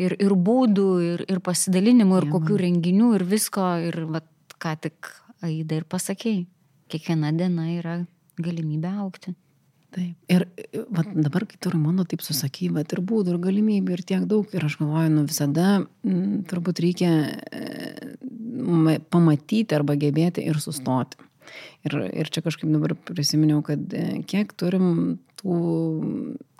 ir, 0.00 0.16
ir 0.20 0.34
būdų, 0.36 0.88
ir, 1.06 1.24
ir 1.30 1.42
pasidalinimų, 1.44 2.20
ir 2.20 2.28
ja, 2.28 2.32
kokių 2.36 2.58
renginių, 2.66 3.12
ir 3.18 3.26
visko, 3.28 3.68
ir 3.88 4.02
vat, 4.18 4.28
ką 4.62 4.76
tik 4.86 5.12
Aida 5.42 5.80
ir 5.80 5.86
pasakėjai, 5.90 6.44
kiekviena 6.92 7.32
diena 7.34 7.64
yra 7.72 7.96
galimybė 8.38 8.92
aukti. 9.02 9.32
Taip. 9.92 10.14
Ir 10.32 10.46
vat, 10.94 11.08
dabar, 11.12 11.44
kai 11.44 11.58
tu 11.60 11.72
Raimondo 11.72 12.06
taip 12.08 12.22
susaky, 12.24 12.70
vat, 12.72 12.94
ir 12.94 13.02
būdų, 13.04 13.34
ir 13.34 13.40
galimybių, 13.42 13.96
ir 13.96 14.04
tiek 14.08 14.22
daug, 14.30 14.48
ir 14.54 14.64
aš 14.64 14.78
galvoju, 14.80 15.10
nu 15.12 15.24
visada 15.26 15.66
m, 15.82 15.88
mm, 16.06 16.38
turbūt 16.48 16.80
reikia 16.80 17.10
e, 17.28 17.91
pamatyti 19.12 19.76
arba 19.76 19.96
gebėti 19.98 20.44
ir 20.46 20.60
sustoti. 20.62 21.20
Ir, 21.84 21.98
ir 22.14 22.30
čia 22.32 22.40
kažkaip 22.44 22.70
dabar 22.70 22.94
prisiminiau, 23.08 23.60
kad 23.66 23.82
e, 23.92 24.22
kiek 24.30 24.54
turim 24.56 25.18
tų 25.40 25.56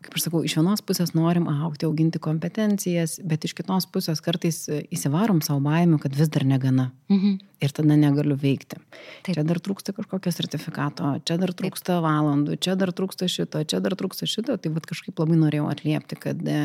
kaip 0.03 0.17
aš 0.17 0.25
sakau, 0.27 0.41
iš 0.45 0.57
vienos 0.59 0.83
pusės 0.85 1.13
norim 1.15 1.47
aukti, 1.51 1.87
auginti 1.87 2.21
kompetencijas, 2.23 3.19
bet 3.29 3.45
iš 3.47 3.55
kitos 3.59 3.87
pusės 3.93 4.23
kartais 4.25 4.65
įsivarom 4.93 5.43
savo 5.45 5.63
baimių, 5.67 6.01
kad 6.03 6.17
vis 6.19 6.31
dar 6.33 6.47
negana. 6.49 6.91
Mhm. 7.13 7.37
Ir 7.63 7.75
tada 7.75 7.97
negaliu 7.99 8.37
veikti. 8.39 8.81
Taip. 9.23 9.37
Čia 9.37 9.45
dar 9.47 9.61
trūksta 9.63 9.95
kažkokio 9.95 10.33
sertifikato, 10.35 11.13
čia 11.29 11.37
dar 11.39 11.55
trūksta 11.55 11.95
Taip. 11.95 12.07
valandų, 12.07 12.59
čia 12.59 12.75
dar 12.79 12.91
trūksta 12.91 13.29
šito, 13.31 13.63
čia 13.69 13.79
dar 13.85 13.95
trūksta 13.99 14.27
šito. 14.27 14.59
Tai 14.59 14.75
vad 14.75 14.89
kažkaip 14.91 15.23
labai 15.23 15.39
norėjau 15.39 15.69
atliepti, 15.71 16.19
kad 16.19 16.43
e, 16.43 16.59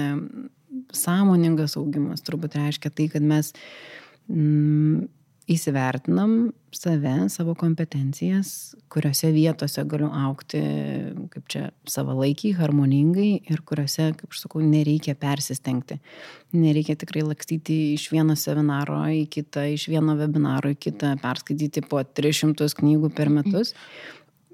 sąmoningas 0.97 1.77
augimas 1.77 2.25
turbūt 2.25 2.57
reiškia 2.57 2.89
tai, 2.89 3.09
kad 3.13 3.25
mes 3.25 3.53
mm, 4.25 5.05
įsivertinam 5.47 6.51
save, 6.75 7.29
savo 7.31 7.53
kompetencijas, 7.57 8.75
kuriuose 8.91 9.29
vietose 9.31 9.83
galiu 9.89 10.09
aukti, 10.11 10.59
kaip 11.33 11.45
čia, 11.51 11.61
savalaikiai, 11.87 12.55
harmoningai 12.57 13.29
ir 13.47 13.61
kuriuose, 13.67 14.09
kaip 14.19 14.33
aš 14.35 14.43
sakau, 14.43 14.61
nereikia 14.65 15.15
persistengti. 15.19 15.99
Nereikia 16.55 16.97
tikrai 16.99 17.23
lakstyti 17.27 17.77
iš 17.95 18.09
vieno 18.11 18.35
seminaro 18.39 18.99
į 19.13 19.23
kitą, 19.31 19.65
iš 19.73 19.87
vieno 19.91 20.17
webinaro 20.19 20.73
į 20.75 20.79
kitą, 20.87 21.15
perskaityti 21.23 21.85
po 21.87 22.03
300 22.03 22.67
knygų 22.81 23.13
per 23.15 23.31
metus. 23.33 23.73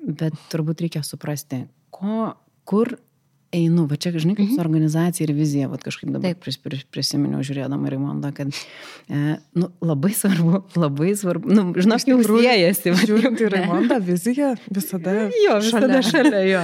Bet 0.03 0.38
turbūt 0.51 0.86
reikia 0.86 1.01
suprasti, 1.06 1.63
ko, 1.93 2.34
kur 2.69 2.95
einu, 3.53 3.85
va 3.89 3.97
čia, 3.99 4.11
žinai, 4.15 4.35
kaip 4.37 4.47
su 4.49 4.57
mhm. 4.57 4.63
organizacija 4.63 5.27
ir 5.27 5.33
vizija, 5.37 5.67
va 5.71 5.77
kažkaip 5.81 6.11
dabar 6.13 6.35
pris, 6.41 6.57
pris, 6.61 6.83
prisiminiau 6.93 7.43
žiūrėdama 7.45 7.91
Raimondą, 7.93 8.31
kad 8.35 8.49
e, 8.49 9.35
nu, 9.59 9.69
labai 9.85 10.13
svarbu, 10.17 10.63
labai 10.79 11.13
svarbu, 11.19 11.51
nu, 11.53 11.65
žinok, 11.77 12.07
jau 12.09 12.17
siejasi. 12.27 12.95
Žiūrint 13.03 13.43
į 13.43 13.51
Raimondą, 13.53 13.99
vizija 14.03 14.53
visada, 14.73 15.15
jo, 15.45 15.59
visada 15.63 16.01
šalia. 16.01 16.09
šalia 16.09 16.41
jo. 16.47 16.63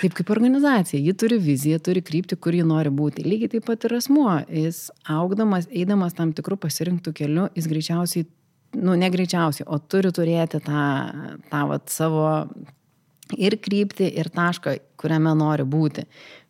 Taip 0.00 0.16
kaip 0.20 0.32
organizacija, 0.34 1.02
ji 1.02 1.16
turi 1.18 1.40
viziją, 1.42 1.80
turi 1.84 2.04
krypti, 2.04 2.38
kur 2.38 2.56
ji 2.56 2.64
nori 2.66 2.92
būti. 2.94 3.26
Lygiai 3.26 3.56
taip 3.56 3.68
pat 3.68 3.88
ir 3.88 3.98
asmuo, 3.98 4.38
jis 4.48 4.86
augdamas, 5.10 5.68
eidamas 5.72 6.16
tam 6.16 6.32
tikrų 6.36 6.60
pasirinktų 6.64 7.14
kelių, 7.20 7.50
jis 7.58 7.70
greičiausiai 7.70 8.30
nu, 8.74 8.94
negreičiausiai, 8.98 9.66
o 9.70 9.78
turi 9.78 10.10
turėti 10.14 10.60
tą, 10.64 10.86
tą 11.50 11.60
vat, 11.70 11.86
savo 11.92 12.24
ir 13.36 13.56
kryptį, 13.62 14.08
ir 14.20 14.28
tašką, 14.34 14.76
kuriame 15.00 15.32
nori 15.38 15.64
būti. 15.68 16.04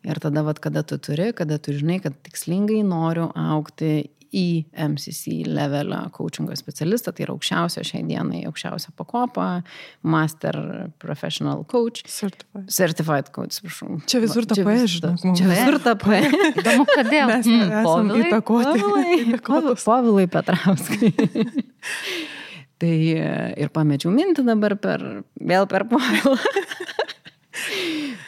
Ir 0.05 0.19
tada, 0.21 0.43
vat, 0.45 0.59
kada 0.63 0.83
tu 0.85 0.99
turi, 1.01 1.31
kada 1.37 1.57
tu 1.61 1.73
žinai, 1.75 2.01
kad 2.03 2.17
tikslingai 2.27 2.83
noriu 2.85 3.31
aukti 3.33 4.09
į 4.35 4.65
MCC 4.75 5.45
levelio 5.47 6.01
coachingo 6.15 6.55
specialistą, 6.59 7.13
tai 7.15 7.25
yra 7.25 7.35
aukščiausia 7.35 7.85
šiai 7.87 8.03
dienai, 8.09 8.41
aukščiausia 8.49 8.91
pakopa, 8.97 9.61
Master 10.03 10.57
Professional 10.99 11.63
Coach. 11.71 12.03
Certified. 12.11 12.67
Certified 12.75 13.31
Coach, 13.35 13.61
prašau. 13.63 13.99
Čia 14.09 14.23
visur 14.25 14.47
ta 14.49 14.59
P, 14.59 14.77
žinok. 14.91 15.25
Čia 15.39 15.49
visur 15.51 15.79
ta 15.83 15.95
P. 15.99 16.21
Įdomu, 16.51 16.87
kodėl. 16.91 17.31
Mes 17.31 17.51
mm, 17.51 17.75
esame 17.81 18.23
įtakoti. 18.25 19.83
Povilai 19.85 20.27
Petrauskai. 20.35 21.13
Tai 22.81 22.95
e, 23.15 23.27
ir 23.63 23.71
pamečiau 23.71 24.11
mintį 24.11 24.43
dabar 24.47 24.75
per, 24.81 25.03
vėl 25.39 25.67
per 25.71 25.85
povilą. 25.87 26.35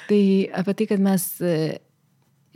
tai 0.09 0.21
apie 0.55 0.75
tai, 0.79 0.87
kad 0.87 1.03
mes 1.03 1.25
e, 1.43 1.57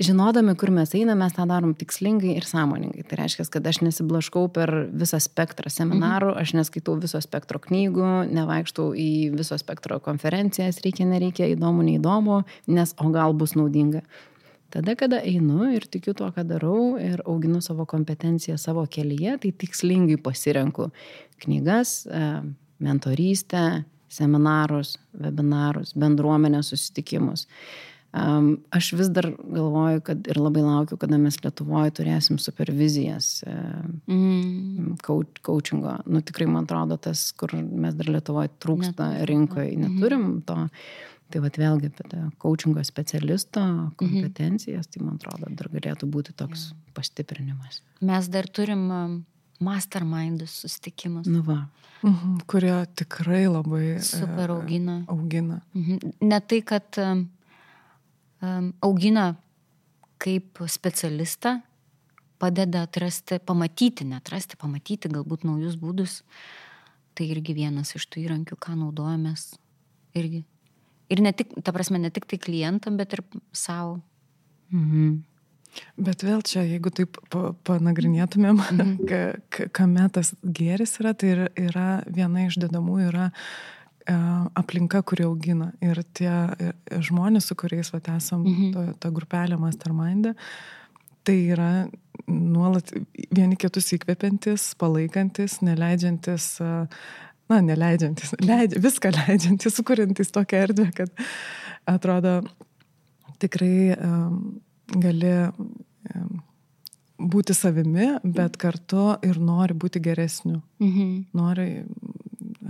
žinodami, 0.02 0.56
kur 0.56 0.72
mes 0.74 0.94
einame, 0.96 1.26
mes 1.26 1.36
tą 1.36 1.46
darom 1.50 1.74
tikslingai 1.78 2.38
ir 2.40 2.48
sąmoningai. 2.48 3.04
Tai 3.08 3.20
reiškia, 3.22 3.46
kad 3.52 3.68
aš 3.68 3.82
nesiblaškau 3.86 4.48
per 4.56 4.72
visą 4.88 5.20
spektrą 5.22 5.72
seminarų, 5.74 6.34
mhm. 6.34 6.42
aš 6.42 6.56
neskaitau 6.62 6.96
viso 7.02 7.22
spektro 7.24 7.62
knygų, 7.64 8.10
nevaikštau 8.32 8.92
į 8.96 9.12
viso 9.36 9.60
spektro 9.62 10.00
konferencijas, 10.04 10.82
reikia, 10.86 11.08
nereikia, 11.10 11.50
įdomu, 11.54 11.86
neįdomu, 11.88 12.44
nes 12.72 12.96
o 12.98 13.12
gal 13.14 13.36
bus 13.38 13.58
naudinga. 13.60 14.06
Tada, 14.72 14.96
kada 14.96 15.18
einu 15.28 15.74
ir 15.76 15.84
tikiu 15.92 16.14
tuo, 16.16 16.30
ką 16.32 16.46
darau 16.48 16.96
ir 16.96 17.20
auginu 17.28 17.60
savo 17.60 17.84
kompetenciją 17.84 18.56
savo 18.56 18.86
kelyje, 18.88 19.36
tai 19.44 19.52
tikslingai 19.52 20.16
pasirenku 20.24 20.88
knygas, 21.46 22.02
e, 22.08 22.26
mentorystę, 22.82 23.84
seminarus, 24.12 24.98
webinarus, 25.16 25.96
bendruomenės 25.96 26.74
susitikimus. 26.74 27.48
Aš 28.12 28.90
vis 29.00 29.08
dar 29.16 29.30
galvoju, 29.40 30.02
kad 30.04 30.26
ir 30.28 30.36
labai 30.36 30.66
laukiu, 30.66 30.98
kada 31.00 31.16
mes 31.16 31.38
Lietuvoje 31.46 31.94
turėsim 31.96 32.36
supervizijas 32.44 33.30
e, 33.48 33.54
mm. 34.12 34.98
coachingo. 35.48 35.94
Nu, 36.12 36.20
tikrai 36.20 36.50
man 36.52 36.68
atrodo, 36.68 36.98
tas, 37.00 37.30
kur 37.32 37.56
mes 37.56 37.96
dar 37.96 38.12
Lietuvoje 38.12 38.52
trūksta 38.60 39.14
rinkoje, 39.32 39.78
neturim 39.80 40.28
to. 40.44 40.60
Mm 40.66 41.08
Tai 41.32 41.42
vad 41.46 41.58
vėlgi 41.60 41.90
apie 41.92 42.08
tą 42.12 42.22
coachingo 42.42 42.84
specialisto 42.86 43.62
mhm. 43.64 43.92
kompetencijas, 44.00 44.88
mhm. 44.88 44.94
tai 44.94 45.04
man 45.06 45.20
atrodo, 45.20 45.52
dar 45.60 45.72
galėtų 45.72 46.10
būti 46.12 46.36
toks 46.38 46.72
ja. 46.72 46.80
pastiprinimas. 46.98 47.82
Mes 48.04 48.28
dar 48.32 48.50
turim 48.52 48.88
mastermindus 49.62 50.62
susitikimus. 50.64 51.30
Nu 51.30 51.44
va. 51.46 51.60
Mhm, 52.02 52.42
kurie 52.50 52.74
tikrai 52.98 53.46
labai 53.46 54.00
super 54.02 54.50
e, 54.50 54.54
augina. 54.56 54.98
augina. 55.08 55.62
Mhm. 55.78 56.14
Ne 56.26 56.40
tai, 56.40 56.62
kad 56.66 56.98
um, 56.98 57.28
um, 58.42 58.72
augina 58.80 59.36
kaip 60.22 60.64
specialistą, 60.68 61.60
padeda 62.42 62.86
atrasti, 62.88 63.38
pamatyti, 63.46 64.06
netrasti, 64.10 64.58
pamatyti 64.58 65.10
galbūt 65.14 65.46
naujus 65.46 65.78
būdus. 65.78 66.22
Tai 67.14 67.28
irgi 67.28 67.54
vienas 67.54 67.94
iš 67.98 68.08
tų 68.10 68.26
įrankių, 68.26 68.58
ką 68.58 68.78
naudojamės 68.80 69.52
irgi 70.18 70.46
Ir 71.12 71.20
ne 71.20 71.34
tik, 71.36 71.52
ta 71.60 71.74
prasme, 71.76 72.00
ne 72.00 72.10
tik 72.14 72.24
tai 72.30 72.40
klientam, 72.40 72.96
bet 73.00 73.18
ir 73.18 73.24
savo. 73.52 74.00
Mhm. 74.72 75.24
Bet 75.96 76.26
vėl 76.26 76.42
čia, 76.46 76.64
jeigu 76.68 76.92
taip 76.94 77.18
panagrinėtumėm, 77.68 78.60
mhm. 78.60 79.68
kame 79.76 80.08
tas 80.14 80.34
gėris 80.44 80.98
yra, 81.02 81.14
tai 81.16 81.48
yra 81.60 81.88
viena 82.08 82.46
iš 82.48 82.60
dedamų 82.64 82.98
yra 83.08 83.30
e, 83.32 84.18
aplinka, 84.60 85.04
kuri 85.08 85.28
augina. 85.30 85.72
Ir 85.84 86.04
tie 86.18 86.30
e, 86.32 86.74
žmonės, 87.00 87.50
su 87.50 87.58
kuriais 87.60 87.94
vat, 87.96 88.12
esam, 88.18 88.44
mhm. 88.44 88.72
ta, 88.76 88.86
ta 89.06 89.14
grupelė 89.16 89.60
Mastermind, 89.62 90.34
tai 91.28 91.38
yra 91.56 91.72
nuolat 92.28 92.92
vieni 93.32 93.58
kitus 93.60 93.92
įkvepiantis, 93.96 94.72
palaikantis, 94.80 95.60
neleidžiantis 95.66 96.54
uh, 96.64 97.04
na, 97.52 97.60
neleidžiantis, 97.66 98.36
leidžia, 98.42 98.82
viską 98.84 99.12
leidžiantis, 99.16 99.76
sukuriantis 99.76 100.32
tokią 100.34 100.66
erdvę, 100.68 100.90
kad 100.96 101.12
atrodo 101.90 102.40
tikrai 103.42 103.96
um, 103.98 104.38
gali 104.92 105.34
būti 107.22 107.54
savimi, 107.54 108.16
bet 108.24 108.58
kartu 108.62 109.16
ir 109.26 109.40
nori 109.42 109.76
būti 109.78 110.02
geresniu. 110.04 110.62
Mhm. 110.82 111.10
Nori 111.38 111.84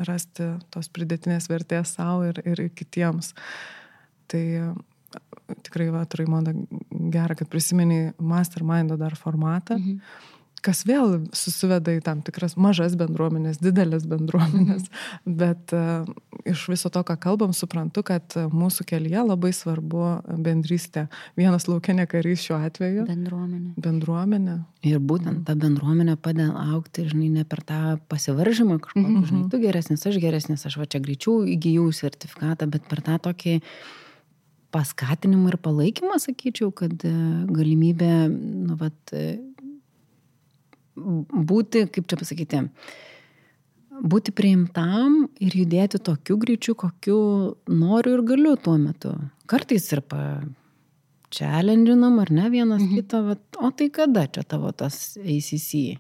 rasti 0.07 0.47
tos 0.74 0.89
pridėtinės 0.91 1.47
vertės 1.51 1.95
savo 1.95 2.26
ir, 2.30 2.41
ir 2.45 2.67
kitiems. 2.76 3.34
Tai 4.32 4.43
tikrai, 5.63 5.89
va, 5.91 6.05
Raimonda, 6.17 6.53
gera, 7.11 7.36
kad 7.36 7.49
prisimeni 7.51 8.13
Mastermind 8.19 8.95
dar 8.99 9.17
formatą. 9.19 9.80
Mhm 9.80 10.39
kas 10.66 10.84
vėl 10.88 11.20
susiveda 11.36 11.95
į 11.97 12.01
tam 12.05 12.22
tikras 12.26 12.55
mažas 12.59 12.95
bendruomenės, 12.99 13.59
didelės 13.62 14.05
bendruomenės, 14.09 14.88
mhm. 14.88 15.36
bet 15.41 15.74
uh, 15.76 16.09
iš 16.47 16.68
viso 16.72 16.91
to, 16.93 17.03
ką 17.07 17.18
kalbam, 17.22 17.55
suprantu, 17.57 18.03
kad 18.07 18.36
mūsų 18.53 18.86
kelyje 18.91 19.26
labai 19.26 19.53
svarbu 19.55 20.22
bendrystė. 20.41 21.07
Vienas 21.39 21.68
laukia 21.70 21.95
ne 21.97 22.07
karys 22.09 22.45
šiuo 22.45 22.59
atveju. 22.68 23.05
Bendruomenė. 23.09 23.74
Bendruomenė. 23.82 24.57
Ir 24.88 25.01
būtent 25.03 25.43
ta 25.45 25.55
bendruomenė 25.59 26.18
padeda 26.22 26.66
aukti, 26.76 27.05
žinai, 27.09 27.30
ne 27.39 27.45
per 27.45 27.64
tą 27.66 27.97
pasivaržymą 28.12 28.80
kažkokį, 28.82 29.07
mhm. 29.07 29.26
žinai, 29.30 29.47
tu 29.51 29.62
geresnis, 29.62 30.05
aš 30.09 30.22
geresnis, 30.22 30.66
aš 30.70 30.78
va 30.82 30.89
čia 30.89 31.01
greičiau 31.03 31.41
įgyjau 31.49 31.89
sertifikatą, 31.95 32.70
bet 32.72 32.88
per 32.89 33.03
tą 33.05 33.18
tokį 33.30 33.59
paskatinimą 34.72 35.51
ir 35.51 35.57
palaikymą, 35.59 36.18
sakyčiau, 36.24 36.72
kad 36.76 36.93
e, 37.07 37.12
galimybė, 37.51 38.14
nu, 38.32 38.78
vat, 38.80 39.14
būti, 40.95 41.85
kaip 41.93 42.07
čia 42.09 42.19
pasakyti, 42.19 42.63
būti 44.01 44.33
priimtam 44.35 45.25
ir 45.43 45.55
judėti 45.61 46.01
tokiu 46.01 46.37
greičiu, 46.41 46.75
kokiu 46.75 47.19
noriu 47.69 48.17
ir 48.17 48.25
galiu 48.27 48.55
tuo 48.57 48.77
metu. 48.81 49.13
Kartais 49.51 49.87
ir 49.93 50.01
pa 50.01 50.41
challenginam, 51.31 52.19
ar 52.19 52.31
ne 52.31 52.49
vienas 52.51 52.81
mhm. 52.83 52.95
kitą, 52.99 53.23
vat, 53.29 53.41
o 53.57 53.71
tai 53.71 53.89
kada 53.93 54.27
čia 54.27 54.43
tavo 54.43 54.71
tas 54.75 55.17
ACC? 55.21 55.97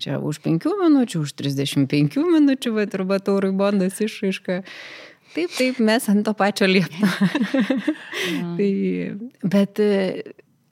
Čia 0.00 0.16
už 0.24 0.38
5 0.40 0.64
minučių, 0.80 1.24
už 1.26 1.34
35 1.36 2.22
minučių, 2.24 2.72
va, 2.72 2.86
arba 2.96 3.18
taurui 3.20 3.52
bondas 3.52 3.98
išraiška. 4.00 4.62
Taip, 5.34 5.50
taip, 5.54 5.80
mes 5.84 6.06
ant 6.10 6.24
to 6.26 6.32
pačio 6.34 6.66
liepto. 6.66 7.10
tai, 8.56 8.70
bet 9.44 9.82
e, 9.84 9.90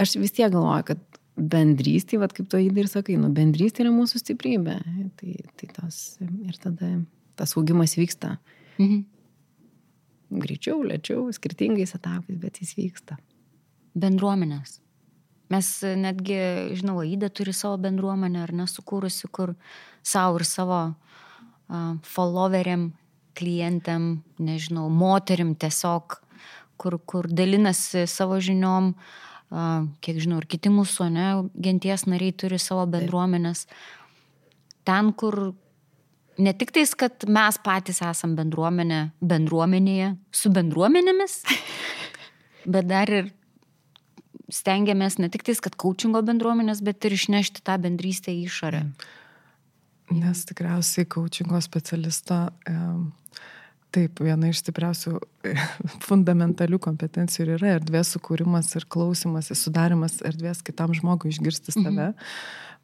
aš 0.00 0.16
vis 0.22 0.32
tiek 0.34 0.48
galvoju, 0.54 0.86
kad 0.88 1.02
bendrystė, 1.38 2.18
vad 2.20 2.34
kaip 2.34 2.48
to 2.50 2.60
įdai 2.62 2.84
ir 2.84 2.90
sakai, 2.90 3.16
nu, 3.20 3.30
bendrystė 3.34 3.84
yra 3.84 3.92
mūsų 3.94 4.22
stiprybė. 4.22 4.78
Tai, 5.20 5.36
tai 5.60 5.70
tas 5.76 6.18
ir 6.20 6.58
tada 6.62 6.90
tas 7.38 7.54
augimas 7.56 7.94
vyksta. 7.98 8.36
Mhm. 8.80 9.04
Greičiau, 10.42 10.82
lėčiau, 10.84 11.28
skirtingais 11.32 11.94
etapais, 11.96 12.36
bet 12.36 12.58
jis 12.60 12.74
vyksta. 12.76 13.16
Bendruomenės. 13.98 14.80
Mes 15.48 15.68
netgi, 15.96 16.36
žinau, 16.76 16.98
Aida 17.00 17.30
turi 17.32 17.54
savo 17.56 17.78
bendruomenę 17.80 18.42
ar 18.44 18.52
nesukūrusi, 18.52 19.30
kur 19.32 19.54
savo 20.04 20.36
ir 20.36 20.44
savo 20.44 20.80
uh, 20.90 21.94
followeriam, 22.04 22.90
klientėm, 23.38 24.18
nežinau, 24.44 24.90
moterim 24.92 25.54
tiesiog, 25.56 26.18
kur, 26.76 26.98
kur 27.08 27.30
dalinasi 27.32 28.04
savo 28.10 28.36
žiniom, 28.44 28.92
uh, 28.92 29.27
kiek 30.04 30.20
žinau, 30.20 30.42
ir 30.42 30.48
kiti 30.50 30.72
mūsų, 30.72 31.08
ne, 31.14 31.28
genties 31.64 32.04
nariai 32.08 32.34
turi 32.36 32.58
savo 32.60 32.84
bendruomenės. 32.92 33.64
Ten, 34.88 35.12
kur 35.16 35.52
ne 36.38 36.52
tik 36.56 36.72
tais, 36.76 36.92
kad 36.98 37.24
mes 37.28 37.58
patys 37.64 38.02
esam 38.04 38.36
bendruomenė, 38.38 39.02
bendruomenėje, 39.20 40.14
su 40.32 40.52
bendruomenėmis, 40.54 41.40
bet 42.74 42.88
dar 42.90 43.12
ir 43.12 43.32
stengiamės 44.52 45.18
ne 45.20 45.28
tik 45.32 45.44
tais, 45.48 45.60
kad 45.64 45.76
coachingo 45.80 46.22
bendruomenės, 46.24 46.82
bet 46.84 47.04
ir 47.04 47.16
išnešti 47.18 47.64
tą 47.66 47.76
bendrystę 47.82 48.32
į 48.32 48.46
išorę. 48.48 48.84
Nes 50.16 50.44
tikriausiai 50.48 51.04
coachingo 51.12 51.60
specialisto 51.60 52.46
e, 52.64 52.76
Taip, 53.94 54.20
viena 54.20 54.50
iš 54.50 54.60
stipriausių 54.60 55.14
fundamentalių 56.08 56.80
kompetencijų 56.84 57.44
ir 57.46 57.52
yra 57.56 57.74
erdvės 57.78 58.12
sukūrimas 58.16 58.74
ir 58.76 58.84
klausimas, 58.90 59.48
sudarimas 59.56 60.18
erdvės 60.28 60.60
kitam 60.66 60.92
žmogui 60.96 61.32
išgirsti 61.32 61.72
save, 61.72 62.10
mhm. 62.10 62.28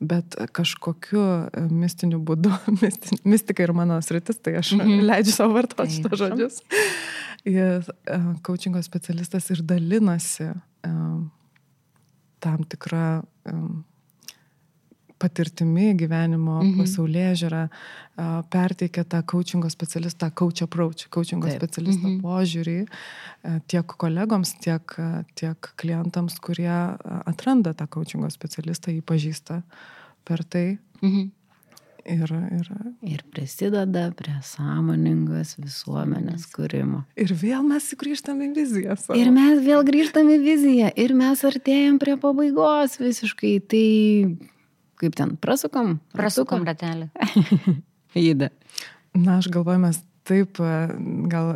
bet 0.09 0.37
kažkokiu 0.57 1.21
e, 1.21 1.65
mistiniu 1.69 2.23
būdu, 2.25 2.55
mistika 3.35 3.67
ir 3.67 3.75
mano 3.77 4.01
sritis, 4.05 4.41
tai 4.41 4.57
aš 4.63 4.75
mhm. 4.79 5.05
leidžiu 5.11 5.37
savo 5.37 5.59
vartoti 5.59 5.99
šitos 5.99 6.21
žodžius. 6.25 6.61
Ir 7.45 7.85
coachingo 8.47 8.81
specialistas 8.81 9.51
ir 9.53 9.61
dalinasi 9.69 10.47
um, 10.89 11.27
tam 12.41 12.65
tikrą 12.65 13.21
um, 13.53 13.83
patirtimi, 15.25 15.93
gyvenimo, 15.99 16.61
mhm. 16.61 16.81
pasaulyje 16.83 17.35
žiūra, 17.43 17.63
perteikia 18.53 19.03
tą 19.11 19.23
coachingo 19.27 19.71
specialistą, 19.73 20.31
coach 20.39 20.63
approach, 20.67 21.09
coachingo 21.11 21.51
Taip. 21.51 21.63
specialisto 21.63 22.07
mhm. 22.07 22.21
požiūrį 22.23 22.79
tiek 23.71 23.97
kolegoms, 24.01 24.55
tiek, 24.65 24.97
tiek 25.39 25.71
klientams, 25.81 26.37
kurie 26.45 26.73
atranda 27.25 27.75
tą 27.77 27.89
coachingo 27.97 28.31
specialistą, 28.33 28.95
jį 28.95 29.03
pažįsta 29.09 29.63
per 30.29 30.45
tai. 30.45 30.69
Mhm. 31.03 31.33
Ir, 32.05 32.29
ir, 32.53 32.67
ir 33.09 33.21
prisideda 33.33 34.11
prie 34.13 34.35
sąmoningos 34.45 35.55
visuomenės 35.57 36.45
kūrimo. 36.53 37.01
Ir 37.17 37.33
vėl 37.41 37.65
mes 37.65 37.87
grįžtame 37.97 38.51
į 38.51 38.57
viziją. 38.59 38.97
Savo. 39.01 39.17
Ir 39.17 39.31
mes 39.33 39.63
vėl 39.65 39.81
grįžtame 39.89 40.37
į 40.37 40.43
viziją. 40.43 40.91
Ir 41.01 41.15
mes 41.17 41.41
artėjom 41.49 41.97
prie 42.03 42.19
pabaigos 42.21 42.99
visiškai. 43.01 43.55
Tai 43.73 43.87
kaip 45.01 45.19
ten, 45.19 45.37
prasukam? 45.41 45.99
Prasukam 46.15 46.67
ratelį. 46.67 47.11
Įda. 48.31 48.51
Na, 49.15 49.39
aš 49.39 49.51
galvoju, 49.55 49.83
mes 49.83 50.03
taip 50.25 50.59
e, 50.61 50.71
gal 51.31 51.51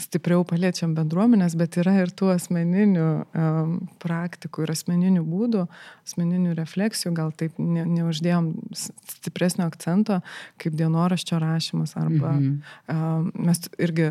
stipriau 0.00 0.42
paliečiam 0.48 0.94
bendruomenės, 0.96 1.54
bet 1.58 1.78
yra 1.80 1.94
ir 2.02 2.10
tų 2.14 2.32
asmeninių 2.34 3.06
um, 3.06 3.76
praktikų 4.02 4.64
ir 4.64 4.72
asmeninių 4.74 5.22
būdų, 5.26 5.66
asmeninių 6.08 6.56
refleksijų, 6.58 7.12
gal 7.16 7.30
taip 7.38 7.58
ne, 7.62 7.84
neuždėjom 7.86 8.50
stipresnio 8.74 9.68
akcento, 9.70 10.20
kaip 10.62 10.76
dienoraščio 10.80 11.38
rašymas, 11.42 11.94
arba 12.00 12.34
mhm. 12.34 12.58
um, 12.90 13.30
mes 13.46 13.62
irgi 13.78 14.10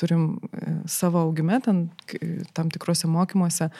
turim 0.00 0.28
e, 0.50 0.78
savo 0.90 1.26
augime, 1.26 1.60
ten, 1.64 1.86
tam 2.56 2.72
tikrose 2.72 3.10
mokymuose 3.10 3.70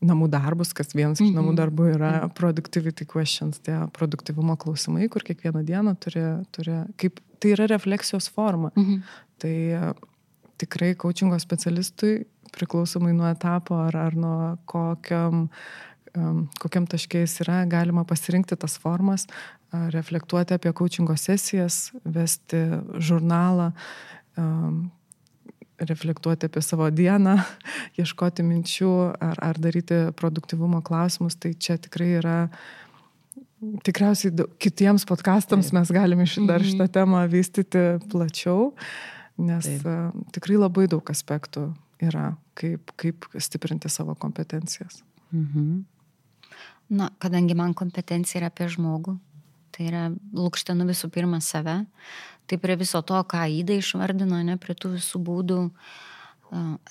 namų 0.00 0.30
darbus, 0.32 0.72
kas 0.76 0.94
vienas 0.96 1.20
iš 1.20 1.32
namų 1.36 1.54
darbų 1.58 1.90
yra 1.94 2.12
mhm. 2.22 2.34
productivity 2.38 3.06
questions, 3.08 3.60
tie 3.64 3.76
produktivumo 3.96 4.56
klausimai, 4.60 5.08
kur 5.12 5.24
kiekvieną 5.26 5.64
dieną 5.68 5.96
turi, 6.00 6.24
turi 6.56 6.78
kaip, 7.00 7.20
tai 7.40 7.54
yra 7.56 7.68
refleksijos 7.70 8.30
forma. 8.32 8.72
-hmm. 8.76 9.02
Tai 9.40 9.56
e, 9.76 9.92
tikrai 10.60 10.94
coachingo 10.94 11.38
specialistui 11.38 12.24
priklausomai 12.52 13.12
nuo 13.12 13.28
etapo 13.30 13.74
ar, 13.74 13.96
ar 13.96 14.16
nuo 14.16 14.56
kokiam, 14.64 15.48
um, 16.16 16.48
kokiam 16.60 16.86
taškiais 16.86 17.40
yra, 17.44 17.64
galima 17.70 18.04
pasirinkti 18.04 18.56
tas 18.56 18.78
formas, 18.78 19.26
reflektuoti 19.70 20.54
apie 20.54 20.72
coachingo 20.72 21.16
sesijas, 21.16 21.92
vesti 22.04 22.56
žurnalą, 22.98 23.70
um, 24.36 24.90
reflektuoti 25.88 26.48
apie 26.48 26.62
savo 26.64 26.88
dieną, 26.92 27.36
ieškoti 28.00 28.44
minčių 28.46 28.92
ar, 29.20 29.40
ar 29.50 29.60
daryti 29.60 30.06
produktivumo 30.18 30.82
klausimus, 30.86 31.38
tai 31.40 31.54
čia 31.54 31.78
tikrai 31.80 32.12
yra 32.20 32.38
tikriausiai 33.84 34.46
kitiems 34.60 35.04
podkastams 35.08 35.72
mes 35.76 35.92
galime 35.92 36.24
dar 36.48 36.64
šitą 36.64 36.86
mhm. 36.86 36.92
temą 36.94 37.22
vystyti 37.28 37.84
plačiau, 38.12 38.72
nes 39.40 39.68
Taip. 39.68 40.16
tikrai 40.32 40.56
labai 40.60 40.86
daug 40.88 41.04
aspektų 41.12 41.68
yra, 42.00 42.32
kaip, 42.56 42.92
kaip 43.00 43.28
stiprinti 43.36 43.90
savo 43.92 44.14
kompetencijas. 44.16 45.02
Mhm. 45.30 45.82
Na, 46.90 47.10
kadangi 47.22 47.54
man 47.54 47.74
kompetencija 47.76 48.40
yra 48.40 48.48
apie 48.50 48.66
žmogų, 48.72 49.14
tai 49.70 49.88
yra 49.90 50.08
lūkštenu 50.36 50.86
visų 50.88 51.10
pirma 51.14 51.40
save, 51.44 51.80
Tai 52.50 52.58
prie 52.58 52.74
viso 52.74 52.98
to, 53.06 53.14
ką 53.30 53.44
įdai 53.60 53.76
išvardino, 53.78 54.40
ne 54.42 54.56
prie 54.58 54.74
tų 54.74 54.96
visų 54.96 55.20
būdų, 55.22 55.58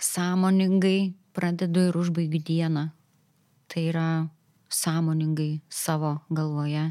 sąmoningai 0.08 1.12
pradedu 1.36 1.90
ir 1.90 1.98
užbaigiu 2.00 2.40
dieną. 2.48 2.86
Tai 3.68 3.84
yra 3.90 4.06
sąmoningai 4.72 5.60
savo 5.68 6.14
galvoje. 6.32 6.86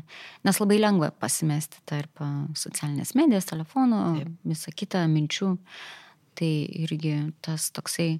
Nes 0.44 0.60
labai 0.60 0.76
lengva 0.82 1.08
pasimesti 1.16 1.80
tarp 1.88 2.20
socialinės 2.52 3.14
medijos, 3.16 3.48
telefono, 3.48 4.02
Taip. 4.18 4.36
visą 4.52 4.76
kitą 4.76 5.06
minčių. 5.08 5.54
Tai 6.36 6.52
irgi 6.84 7.14
tas 7.40 7.70
toksai, 7.72 8.18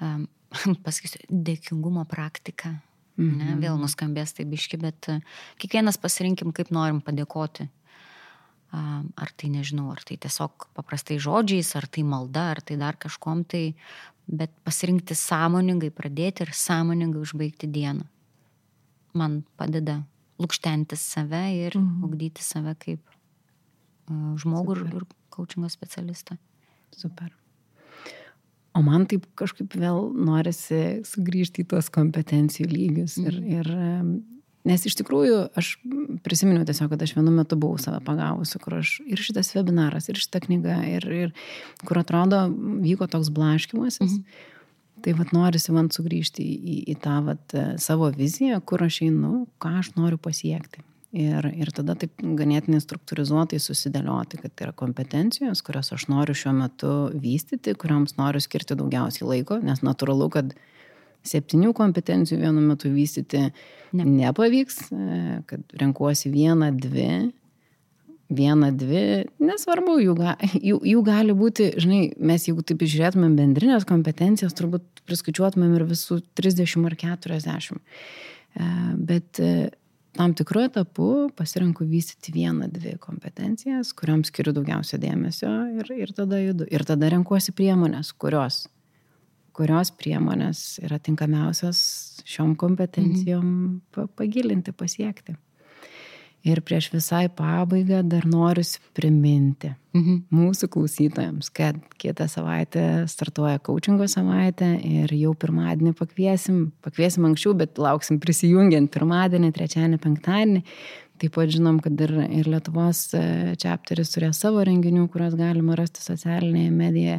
um, 0.00 0.24
pasakysiu, 0.86 1.20
dėkingumo 1.28 2.08
praktika. 2.08 2.78
Mhm. 3.20 3.36
Ne, 3.40 3.58
vėl 3.60 3.76
nuskambės 3.76 4.32
tai 4.36 4.46
biški, 4.48 4.80
bet 4.80 5.10
kiekvienas 5.60 6.00
pasirinkim, 6.00 6.54
kaip 6.56 6.72
norim 6.72 7.02
padėkoti 7.04 7.68
ar 8.70 9.32
tai 9.36 9.50
nežinau, 9.50 9.90
ar 9.90 10.02
tai 10.06 10.16
tiesiog 10.20 10.68
paprastai 10.76 11.18
žodžiais, 11.22 11.72
ar 11.78 11.88
tai 11.90 12.04
malda, 12.06 12.50
ar 12.54 12.60
tai 12.62 12.78
dar 12.78 12.98
kažkom 13.00 13.42
tai, 13.44 13.74
bet 14.30 14.52
pasirinkti 14.66 15.16
sąmoningai 15.18 15.90
pradėti 15.90 16.46
ir 16.46 16.54
sąmoningai 16.54 17.22
užbaigti 17.24 17.70
dieną. 17.70 18.06
Man 19.18 19.40
padeda 19.58 20.00
lūkštentis 20.38 21.02
save 21.02 21.42
ir 21.56 21.74
mhm. 21.74 22.06
ugdyti 22.06 22.46
save 22.46 22.76
kaip 22.78 23.02
uh, 23.10 24.38
žmogų 24.38 24.78
Super. 24.78 24.86
ir, 24.86 25.02
ir 25.02 25.34
coachingo 25.34 25.72
specialistą. 25.72 26.38
Super. 26.94 27.34
O 28.76 28.82
man 28.86 29.06
taip 29.10 29.24
kažkaip 29.38 29.72
vėl 29.74 30.10
norisi 30.14 31.00
sugrįžti 31.06 31.64
į 31.64 31.70
tuos 31.72 31.88
kompetencijų 31.90 32.68
lygius. 32.70 33.16
Ir, 33.18 33.40
mhm. 33.40 33.56
ir, 33.56 33.70
nes 34.70 34.84
iš 34.86 34.94
tikrųjų 35.00 35.40
aš 35.58 35.72
prisiminiau 36.26 36.66
tiesiog, 36.68 36.92
kad 36.92 37.02
aš 37.02 37.16
vienu 37.16 37.34
metu 37.34 37.58
buvau 37.58 37.80
save 37.82 37.98
pagavusi, 38.06 38.60
kur 38.62 38.78
aš 38.78 38.98
ir 39.08 39.22
šitas 39.22 39.50
webinaras, 39.56 40.06
ir 40.10 40.20
šita 40.20 40.42
knyga, 40.46 40.78
ir, 40.86 41.08
ir 41.10 41.34
kur 41.82 42.02
atrodo 42.02 42.44
vyko 42.84 43.10
toks 43.10 43.32
blaškimasis. 43.34 44.20
Mhm. 44.20 44.46
Tai 45.00 45.14
vad 45.16 45.30
norisi 45.32 45.72
man 45.72 45.86
sugrįžti 45.88 46.44
į, 46.44 46.54
į, 46.60 46.78
į 46.92 46.94
tą 47.00 47.22
vat, 47.24 47.54
savo 47.80 48.10
viziją, 48.12 48.58
kur 48.60 48.84
aš 48.84 49.00
einu, 49.06 49.46
ką 49.62 49.78
aš 49.80 49.94
noriu 49.96 50.20
pasiekti. 50.20 50.84
Ir, 51.10 51.42
ir 51.58 51.72
tada 51.74 51.96
taip 51.98 52.20
ganėtinai 52.22 52.78
struktūrizuotai 52.78 53.58
susidėlioti, 53.58 54.38
kad 54.44 54.52
tai 54.54 54.68
yra 54.68 54.74
kompetencijos, 54.78 55.58
kurias 55.66 55.90
aš 55.96 56.04
noriu 56.06 56.36
šiuo 56.38 56.52
metu 56.54 56.92
vystyti, 57.18 57.74
kuriams 57.74 58.14
noriu 58.14 58.38
skirti 58.42 58.76
daugiausiai 58.78 59.26
laiko, 59.26 59.58
nes 59.58 59.82
natūralu, 59.82 60.28
kad 60.30 60.52
septynių 61.26 61.72
kompetencijų 61.74 62.38
vienu 62.44 62.62
metu 62.62 62.92
vystyti 62.94 63.42
ne. 63.42 64.06
nepavyks, 64.06 64.78
e, 64.94 65.18
kad 65.50 65.74
renkuosi 65.82 66.30
vieną, 66.30 66.70
dvi, 66.78 67.10
vieną, 68.30 68.70
dvi, 68.78 69.02
nesvarbu, 69.42 69.98
jų, 70.04 70.14
ga, 70.14 70.36
jų, 70.54 70.78
jų 70.92 71.02
gali 71.10 71.34
būti, 71.34 71.72
žinai, 71.82 72.04
mes 72.22 72.46
jeigu 72.46 72.62
taip 72.62 72.86
žiūrėtumėm 72.86 73.34
bendrinės 73.34 73.88
kompetencijas, 73.90 74.54
turbūt 74.54 75.02
priskaičiuotumėm 75.10 75.74
ir 75.74 75.88
visų 75.90 76.22
30 76.38 76.86
ar 76.86 76.98
40. 77.02 77.82
E, 78.54 78.70
bet 79.10 79.42
tam 80.16 80.34
tikru 80.34 80.64
etapu 80.66 81.06
pasirenku 81.36 81.84
vystyti 81.88 82.32
vieną, 82.34 82.68
dvi 82.72 82.96
kompetencijas, 83.02 83.92
kuriuoms 83.96 84.30
skiriu 84.32 84.54
daugiausia 84.56 84.98
dėmesio 85.02 85.50
ir, 85.80 85.92
ir 85.94 86.14
tada 86.16 86.40
judu. 86.42 86.66
Ir 86.70 86.84
tada 86.88 87.10
renkuosi 87.12 87.54
priemonės, 87.56 88.12
kurios, 88.20 88.64
kurios 89.56 89.92
priemonės 89.94 90.80
yra 90.82 90.98
tinkamiausios 91.02 91.82
šiom 92.28 92.56
kompetencijom 92.60 93.46
mhm. 93.46 94.10
pagilinti, 94.18 94.74
pasiekti. 94.76 95.36
Ir 96.46 96.62
prieš 96.64 96.88
visai 96.94 97.26
pabaigą 97.28 98.00
dar 98.08 98.24
noriu 98.24 98.62
priminti 98.96 99.74
mhm. 99.92 100.22
mūsų 100.32 100.70
klausytojams, 100.72 101.50
kad 101.52 101.76
kitą 102.00 102.24
savaitę 102.32 102.84
startuoja 103.12 103.60
coachingo 103.66 104.08
savaitė 104.08 104.70
ir 104.86 105.12
jau 105.18 105.34
pirmadienį 105.36 105.92
pakviesim, 105.98 106.62
pakviesim 106.84 107.28
anksčiau, 107.28 107.52
bet 107.60 107.80
lauksim 107.80 108.20
prisijungiant 108.22 108.88
pirmadienį, 108.94 109.52
trečiadienį, 109.56 110.00
penktadienį. 110.00 110.64
Taip 111.20 111.34
pat 111.36 111.52
žinom, 111.52 111.82
kad 111.84 112.00
ir, 112.00 112.14
ir 112.32 112.48
Lietuvos 112.48 113.10
čapteris 113.60 114.08
e, 114.08 114.14
turės 114.14 114.40
savo 114.40 114.62
renginių, 114.64 115.04
kuriuos 115.12 115.36
galima 115.36 115.76
rasti 115.76 116.00
socialinėje 116.00 116.70
medijoje. 116.72 117.18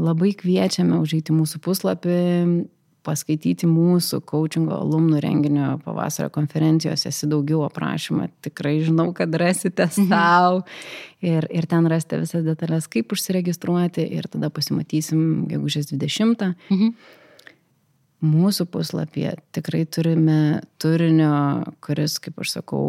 Labai 0.00 0.34
kviečiame 0.36 0.98
užeiti 1.00 1.32
mūsų 1.32 1.62
puslapį 1.64 2.18
paskaityti 3.06 3.68
mūsų 3.70 4.20
coachingo 4.28 4.76
alumnų 4.80 5.20
renginio 5.24 5.68
pavasario 5.84 6.30
konferencijos, 6.34 7.06
esi 7.08 7.28
daugiau 7.30 7.62
aprašymą, 7.66 8.28
tikrai 8.44 8.78
žinau, 8.84 9.10
kad 9.16 9.34
rasite 9.40 9.86
mhm. 9.88 10.10
savo 10.10 10.64
ir, 11.24 11.46
ir 11.52 11.68
ten 11.70 11.88
rasite 11.90 12.20
visas 12.22 12.44
detalės, 12.46 12.90
kaip 12.90 13.14
užsiregistruoti 13.16 14.04
ir 14.18 14.28
tada 14.32 14.52
pasimatysim 14.54 15.48
gegužės 15.50 15.92
20. 15.94 16.52
Mhm. 16.70 16.92
Mūsų 18.20 18.66
puslapyje 18.68 19.30
tikrai 19.56 19.86
turime 19.88 20.60
turinio, 20.82 21.64
kuris, 21.80 22.18
kaip 22.20 22.42
aš 22.42 22.58
sakau, 22.58 22.82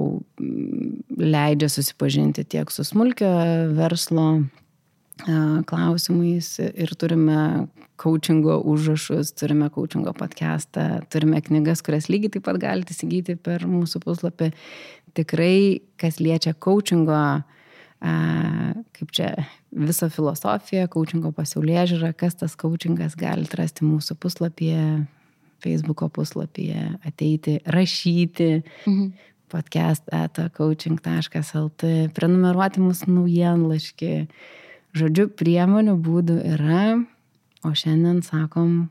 leidžia 1.16 1.70
susipažinti 1.72 2.44
tiek 2.52 2.74
su 2.74 2.84
smulkio 2.84 3.30
verslo 3.78 4.42
klausimais 5.70 6.56
ir 6.60 6.94
turime 6.98 7.68
coachingo 8.02 8.58
užrašus, 8.66 9.34
turime 9.38 9.70
coachingo 9.70 10.14
podcastą, 10.18 11.02
turime 11.12 11.42
knygas, 11.42 11.84
kurias 11.86 12.10
lygiai 12.10 12.34
taip 12.36 12.48
pat 12.48 12.60
galite 12.62 12.96
įsigyti 12.96 13.38
per 13.38 13.68
mūsų 13.70 14.02
puslapį. 14.02 14.52
Tikrai, 15.18 15.82
kas 16.02 16.22
liečia 16.24 16.56
coachingo, 16.56 17.22
kaip 18.02 19.14
čia 19.14 19.32
visą 19.72 20.10
filosofiją, 20.12 20.88
coachingo 20.92 21.34
pasaulyje 21.36 21.92
žiūrą, 21.94 22.14
kas 22.18 22.40
tas 22.40 22.56
coachingas 22.58 23.18
galite 23.20 23.60
rasti 23.60 23.86
mūsų 23.86 24.18
puslapyje, 24.22 24.86
Facebook'o 25.62 26.08
puslapyje, 26.10 26.88
ateiti, 27.06 27.60
rašyti. 27.70 28.54
Mhm 28.88 29.12
podcast 29.52 30.08
etacoaching.lt, 30.16 31.88
prenumeruoti 32.16 32.80
mūsų 32.80 33.10
naujienlaškį, 33.12 34.12
Žodžiu, 34.98 35.30
priemonių 35.40 35.96
būdų 36.04 36.40
yra, 36.56 37.00
o 37.64 37.72
šiandien 37.78 38.20
sakom 38.26 38.90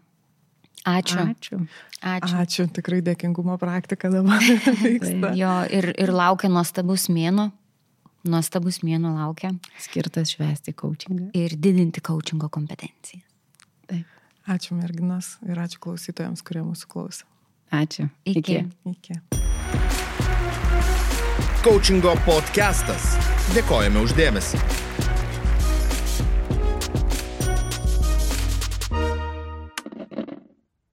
Ačiū. 0.88 1.20
Ačiū. 1.20 1.56
Ačiū. 2.00 2.36
Ačiū, 2.40 2.64
tikrai 2.72 3.02
dėkingumo 3.04 3.58
praktika 3.60 4.08
dabar 4.08 4.40
vyksta. 4.84 5.34
jo, 5.36 5.54
ir, 5.68 5.90
ir 5.92 6.12
laukia 6.12 6.48
nuostabus 6.48 7.10
mėno. 7.12 7.50
Nuostabus 8.24 8.80
mėno 8.84 9.12
laukia. 9.16 9.52
Skirtas 9.80 10.32
švesti 10.34 10.72
coachingą. 10.76 11.30
Ir 11.36 11.56
didinti 11.56 12.00
coachingo 12.04 12.48
kompetenciją. 12.52 13.20
Taip. 13.88 14.08
Ačiū 14.48 14.76
merginos 14.76 15.34
ir 15.48 15.60
ačiū 15.60 15.80
klausytojams, 15.84 16.44
kurie 16.44 16.64
mūsų 16.64 16.88
klauso. 16.88 17.28
Ačiū. 17.72 18.08
Iki. 18.28 18.62
Iki. 18.92 19.20
Coachingo 21.60 22.16
podcastas. 22.24 23.12
Dėkojame 23.52 24.00
uždėmesi. 24.04 24.88